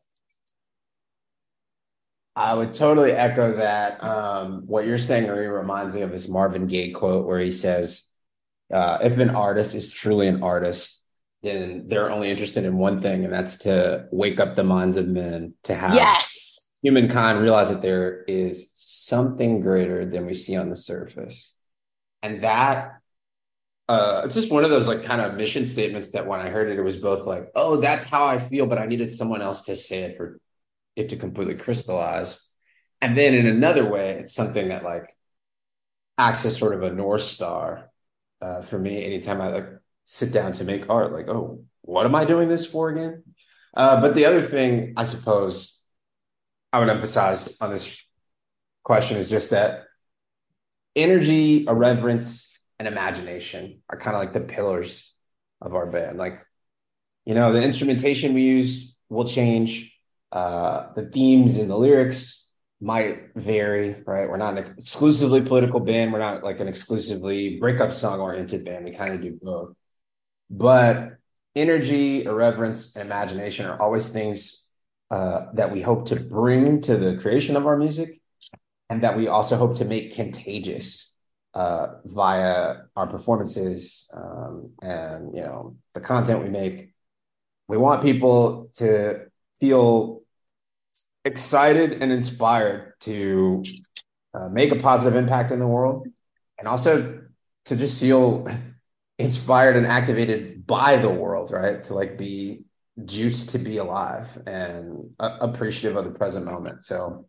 I 2.36 2.54
would 2.54 2.74
totally 2.74 3.12
echo 3.12 3.58
that. 3.58 4.04
Um, 4.04 4.64
what 4.66 4.86
you're 4.86 4.98
saying 4.98 5.28
really 5.30 5.48
reminds 5.48 5.94
me 5.94 6.02
of 6.02 6.12
this 6.12 6.28
Marvin 6.28 6.66
Gaye 6.68 6.90
quote 6.92 7.28
where 7.28 7.40
he 7.40 7.52
says, 7.52 8.10
uh, 8.72 8.98
"If 9.04 9.20
an 9.20 9.30
artist 9.30 9.76
is 9.76 9.92
truly 9.92 10.28
an 10.28 10.42
artist, 10.42 11.06
then 11.44 11.88
they're 11.88 12.10
only 12.10 12.32
interested 12.32 12.66
in 12.66 12.78
one 12.78 13.00
thing, 13.00 13.24
and 13.24 13.32
that's 13.32 13.58
to 13.60 14.08
wake 14.12 14.40
up 14.40 14.56
the 14.56 14.64
minds 14.64 14.96
of 14.96 15.08
men 15.08 15.54
to 15.64 15.76
have 15.76 15.94
Yes. 15.94 16.70
humankind 16.82 17.40
realize 17.40 17.70
that 17.70 17.82
there 17.82 18.24
is 18.24 18.72
something 18.78 19.62
greater 19.62 20.06
than 20.06 20.26
we 20.26 20.34
see 20.34 20.56
on 20.56 20.70
the 20.70 20.76
surface, 20.76 21.54
and 22.24 22.44
that." 22.44 23.00
Uh, 23.90 24.22
it's 24.24 24.34
just 24.34 24.50
one 24.50 24.64
of 24.64 24.70
those 24.70 24.88
like 24.88 25.04
kind 25.04 25.22
of 25.22 25.36
mission 25.36 25.68
statements 25.68 26.12
that 26.12 26.26
when 26.26 26.40
I 26.40 26.50
heard 26.50 26.70
it, 26.70 26.80
it 26.80 26.84
was 26.84 26.96
both 26.96 27.28
like, 27.28 27.52
"Oh, 27.54 27.76
that's 27.78 28.06
how 28.06 28.26
I 28.26 28.40
feel," 28.40 28.66
but 28.66 28.80
I 28.80 28.86
needed 28.88 29.12
someone 29.12 29.42
else 29.42 29.64
to 29.64 29.76
say 29.76 30.04
it 30.04 30.18
for 30.18 30.40
it 30.96 31.10
to 31.10 31.16
completely 31.16 31.56
crystallize. 31.56 32.50
And 33.02 33.18
then 33.18 33.34
in 33.34 33.48
another 33.48 33.86
way, 33.90 34.12
it's 34.12 34.34
something 34.34 34.70
that 34.70 34.84
like 34.84 35.16
acts 36.18 36.46
as 36.46 36.58
sort 36.58 36.74
of 36.74 36.84
a 36.84 36.94
north 36.94 37.22
star 37.22 37.90
uh, 38.42 38.62
for 38.62 38.78
me. 38.78 39.04
Anytime 39.04 39.42
I 39.42 39.48
like 39.50 39.70
sit 40.06 40.32
down 40.32 40.52
to 40.54 40.64
make 40.64 40.90
art, 40.90 41.14
like, 41.14 41.28
oh, 41.28 41.64
what 41.82 42.06
am 42.06 42.16
I 42.16 42.26
doing 42.26 42.48
this 42.48 42.66
for 42.66 42.90
again? 42.90 43.24
Uh, 43.76 44.00
but 44.00 44.14
the 44.14 44.26
other 44.26 44.42
thing, 44.42 44.94
I 44.96 45.04
suppose, 45.04 45.84
I 46.72 46.80
would 46.80 46.90
emphasize 46.90 47.60
on 47.62 47.72
this 47.72 48.04
question 48.84 49.18
is 49.18 49.30
just 49.30 49.52
that 49.52 49.84
energy, 50.96 51.66
irreverence, 51.68 52.60
and 52.80 52.88
imagination 52.88 53.82
are 53.90 53.98
kind 53.98 54.16
of 54.16 54.22
like 54.22 54.34
the 54.34 54.42
pillars 54.42 55.14
of 55.62 55.76
our 55.76 55.86
band. 55.86 56.18
Like, 56.18 56.46
you 57.26 57.34
know, 57.34 57.54
the 57.54 57.64
instrumentation 57.64 58.34
we 58.34 58.42
use 58.44 58.98
will 59.10 59.26
change 59.26 59.93
uh, 60.34 60.88
the 60.96 61.04
themes 61.04 61.58
and 61.58 61.70
the 61.70 61.78
lyrics 61.78 62.50
might 62.82 63.30
vary, 63.36 63.96
right? 64.06 64.28
We're 64.28 64.38
not 64.38 64.58
an 64.58 64.76
exclusively 64.78 65.42
political 65.42 65.80
band. 65.80 66.12
We're 66.12 66.20
not 66.20 66.44
like 66.44 66.60
an 66.60 66.68
exclusively 66.68 67.60
breakup 67.60 67.94
song 67.94 68.20
oriented 68.20 68.66
band. 68.66 68.84
We 68.84 68.92
kind 68.92 69.14
of 69.14 69.22
do 69.22 69.40
both. 69.42 69.76
But 70.50 71.18
energy, 71.56 72.26
irreverence, 72.26 72.96
and 72.96 73.06
imagination 73.06 73.68
are 73.68 73.80
always 73.80 74.10
things 74.10 74.68
uh, 75.12 75.46
that 75.54 75.72
we 75.72 75.82
hope 75.82 76.08
to 76.08 76.16
bring 76.16 76.82
to 76.82 76.98
the 76.98 77.16
creation 77.18 77.56
of 77.56 77.68
our 77.68 77.78
music 77.78 78.20
and 78.90 79.04
that 79.04 79.16
we 79.16 79.28
also 79.28 79.56
hope 79.56 79.76
to 79.76 79.86
make 79.86 80.16
contagious 80.16 81.14
uh, 81.54 81.88
via 82.06 82.78
our 82.96 83.06
performances 83.06 84.12
um, 84.16 84.72
and, 84.82 85.36
you 85.36 85.42
know, 85.42 85.78
the 85.94 86.02
content 86.02 86.42
we 86.42 86.50
make. 86.50 86.90
We 87.68 87.78
want 87.78 88.02
people 88.02 88.72
to 88.74 89.28
feel 89.60 90.23
excited 91.26 92.02
and 92.02 92.12
inspired 92.12 92.94
to 93.02 93.64
uh, 94.34 94.50
make 94.50 94.72
a 94.72 94.76
positive 94.78 95.16
impact 95.16 95.52
in 95.52 95.60
the 95.60 95.68
world 95.68 96.08
and 96.60 96.68
also 96.68 97.22
to 97.66 97.76
just 97.76 98.00
feel 98.00 98.48
inspired 99.20 99.76
and 99.76 99.86
activated 99.86 100.66
by 100.66 100.98
the 100.98 101.10
world 101.10 101.52
right? 101.52 101.84
To 101.84 101.94
like 101.94 102.18
be 102.18 102.64
juiced 103.06 103.50
to 103.50 103.60
be 103.60 103.78
alive 103.78 104.38
and 104.46 105.10
uh, 105.20 105.38
appreciative 105.42 105.98
of 105.98 106.06
the 106.06 106.12
present 106.12 106.46
moment. 106.46 106.84
So 106.84 107.28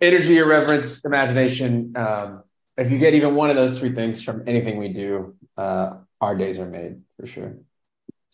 energy 0.00 0.38
irreverence 0.38 1.04
imagination 1.04 1.92
um, 1.96 2.42
if 2.76 2.90
you 2.90 2.98
get 2.98 3.14
even 3.14 3.34
one 3.34 3.50
of 3.50 3.56
those 3.56 3.78
three 3.78 3.92
things 3.92 4.22
from 4.22 4.44
anything 4.46 4.78
we 4.78 4.88
do 4.88 5.34
uh, 5.56 5.94
our 6.20 6.36
days 6.36 6.58
are 6.58 6.68
made 6.68 7.00
for 7.18 7.26
sure 7.26 7.56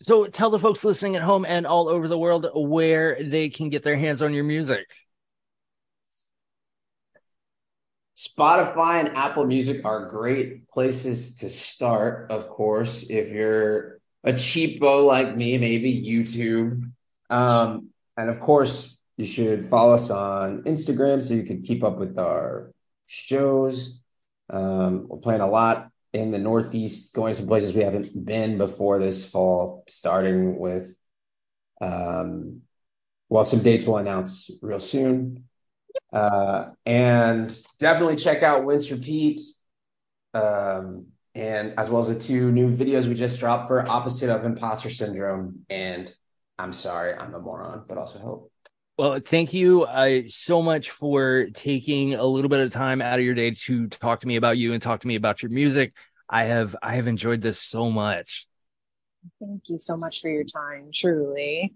So 0.03 0.27
tell 0.27 0.49
the 0.49 0.59
folks 0.59 0.83
listening 0.83 1.15
at 1.15 1.21
home 1.21 1.45
and 1.45 1.65
all 1.65 1.87
over 1.87 2.07
the 2.07 2.17
world 2.17 2.47
where 2.53 3.17
they 3.21 3.49
can 3.49 3.69
get 3.69 3.83
their 3.83 3.95
hands 3.95 4.21
on 4.21 4.33
your 4.33 4.43
music. 4.43 4.85
Spotify 8.17 9.01
and 9.01 9.15
Apple 9.15 9.45
Music 9.45 9.83
are 9.85 10.07
great 10.07 10.67
places 10.69 11.37
to 11.39 11.49
start, 11.49 12.31
of 12.31 12.49
course. 12.49 13.03
If 13.09 13.29
you're 13.29 13.99
a 14.23 14.33
cheapo 14.33 15.05
like 15.05 15.35
me, 15.35 15.57
maybe 15.57 15.93
YouTube. 15.93 16.91
Um, 17.29 17.89
and 18.17 18.29
of 18.29 18.39
course, 18.39 18.97
you 19.17 19.25
should 19.25 19.65
follow 19.65 19.93
us 19.93 20.09
on 20.09 20.63
Instagram 20.63 21.21
so 21.21 21.33
you 21.33 21.43
can 21.43 21.61
keep 21.61 21.83
up 21.83 21.97
with 21.97 22.17
our 22.17 22.71
shows. 23.05 23.99
Um, 24.49 25.07
we're 25.07 25.17
playing 25.17 25.41
a 25.41 25.49
lot 25.49 25.89
in 26.15 26.31
the 26.31 26.39
Northeast, 26.39 27.13
going 27.13 27.33
to 27.33 27.37
some 27.37 27.47
places 27.47 27.73
we 27.73 27.81
haven't 27.81 28.25
been 28.25 28.57
before 28.57 28.99
this 28.99 29.29
fall, 29.29 29.83
starting 29.87 30.57
with, 30.57 30.97
um, 31.81 32.61
well, 33.27 33.43
some 33.43 33.59
dates 33.59 33.85
we'll 33.85 33.97
announce 33.97 34.49
real 34.61 34.79
soon. 34.79 35.43
Uh, 36.13 36.67
and 36.85 37.55
definitely 37.79 38.15
check 38.15 38.43
out 38.43 38.63
Wince 38.63 38.89
Repeat. 38.91 39.41
Um, 40.33 41.07
and 41.33 41.73
as 41.77 41.89
well 41.89 42.01
as 42.01 42.07
the 42.07 42.19
two 42.19 42.49
new 42.49 42.73
videos 42.73 43.07
we 43.07 43.13
just 43.13 43.39
dropped 43.39 43.67
for 43.67 43.85
Opposite 43.87 44.29
of 44.29 44.45
Imposter 44.45 44.89
Syndrome 44.89 45.65
and 45.69 46.13
I'm 46.57 46.71
Sorry, 46.71 47.13
I'm 47.13 47.33
a 47.33 47.41
Moron, 47.41 47.83
but 47.89 47.97
also 47.97 48.19
Hope. 48.19 48.51
Well, 48.97 49.19
thank 49.19 49.53
you 49.53 49.83
uh, 49.83 50.21
so 50.27 50.61
much 50.61 50.91
for 50.91 51.47
taking 51.53 52.13
a 52.13 52.23
little 52.23 52.47
bit 52.47 52.61
of 52.61 52.71
time 52.71 53.01
out 53.01 53.19
of 53.19 53.25
your 53.25 53.33
day 53.33 53.51
to 53.51 53.87
talk 53.89 54.21
to 54.21 54.27
me 54.27 54.37
about 54.37 54.57
you 54.57 54.71
and 54.71 54.81
talk 54.81 55.01
to 55.01 55.07
me 55.07 55.15
about 55.15 55.43
your 55.43 55.51
music. 55.51 55.93
I 56.29 56.45
have 56.45 56.77
I 56.81 56.95
have 56.95 57.07
enjoyed 57.07 57.41
this 57.41 57.59
so 57.59 57.91
much. 57.91 58.47
Thank 59.41 59.63
you 59.67 59.77
so 59.79 59.97
much 59.97 60.21
for 60.21 60.29
your 60.29 60.45
time, 60.45 60.91
truly. 60.93 61.73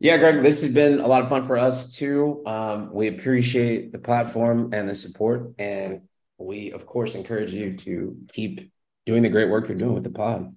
Yeah, 0.00 0.16
Greg, 0.16 0.42
this 0.42 0.62
has 0.62 0.74
been 0.74 0.98
a 0.98 1.06
lot 1.06 1.22
of 1.22 1.28
fun 1.28 1.44
for 1.44 1.56
us 1.56 1.94
too. 1.94 2.42
Um, 2.44 2.92
we 2.92 3.06
appreciate 3.06 3.92
the 3.92 3.98
platform 3.98 4.70
and 4.72 4.88
the 4.88 4.96
support. 4.96 5.54
And 5.58 6.02
we, 6.38 6.72
of 6.72 6.86
course, 6.86 7.14
encourage 7.14 7.52
you 7.52 7.76
to 7.78 8.16
keep 8.32 8.72
doing 9.06 9.22
the 9.22 9.28
great 9.28 9.48
work 9.48 9.68
you're 9.68 9.76
doing 9.76 9.94
with 9.94 10.04
the 10.04 10.10
pod. 10.10 10.54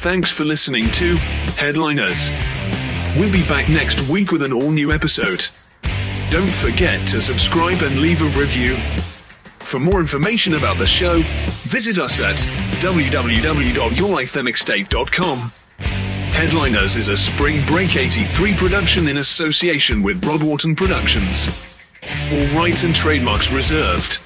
Thanks 0.00 0.32
for 0.32 0.44
listening 0.44 0.90
to 0.92 1.16
Headliners. 1.58 2.30
We'll 3.18 3.30
be 3.30 3.46
back 3.46 3.68
next 3.68 4.00
week 4.08 4.32
with 4.32 4.42
an 4.42 4.50
all 4.50 4.70
new 4.70 4.92
episode. 4.92 5.46
Don't 6.30 6.48
forget 6.48 7.06
to 7.08 7.20
subscribe 7.20 7.82
and 7.82 8.00
leave 8.00 8.22
a 8.22 8.40
review. 8.40 8.76
For 9.58 9.78
more 9.78 10.00
information 10.00 10.54
about 10.54 10.78
the 10.78 10.86
show, 10.86 11.20
visit 11.64 11.98
us 11.98 12.18
at 12.18 12.36
www.yourlifethemixtape.com. 12.80 15.52
Headliners 16.32 16.96
is 16.96 17.08
a 17.08 17.16
Spring 17.18 17.66
Break 17.66 17.96
83 17.96 18.54
production 18.54 19.06
in 19.06 19.18
association 19.18 20.02
with 20.02 20.22
Rodwharton 20.22 20.74
Productions. 20.74 21.50
All 22.32 22.46
rights 22.58 22.84
and 22.84 22.94
trademarks 22.94 23.52
reserved. 23.52 24.18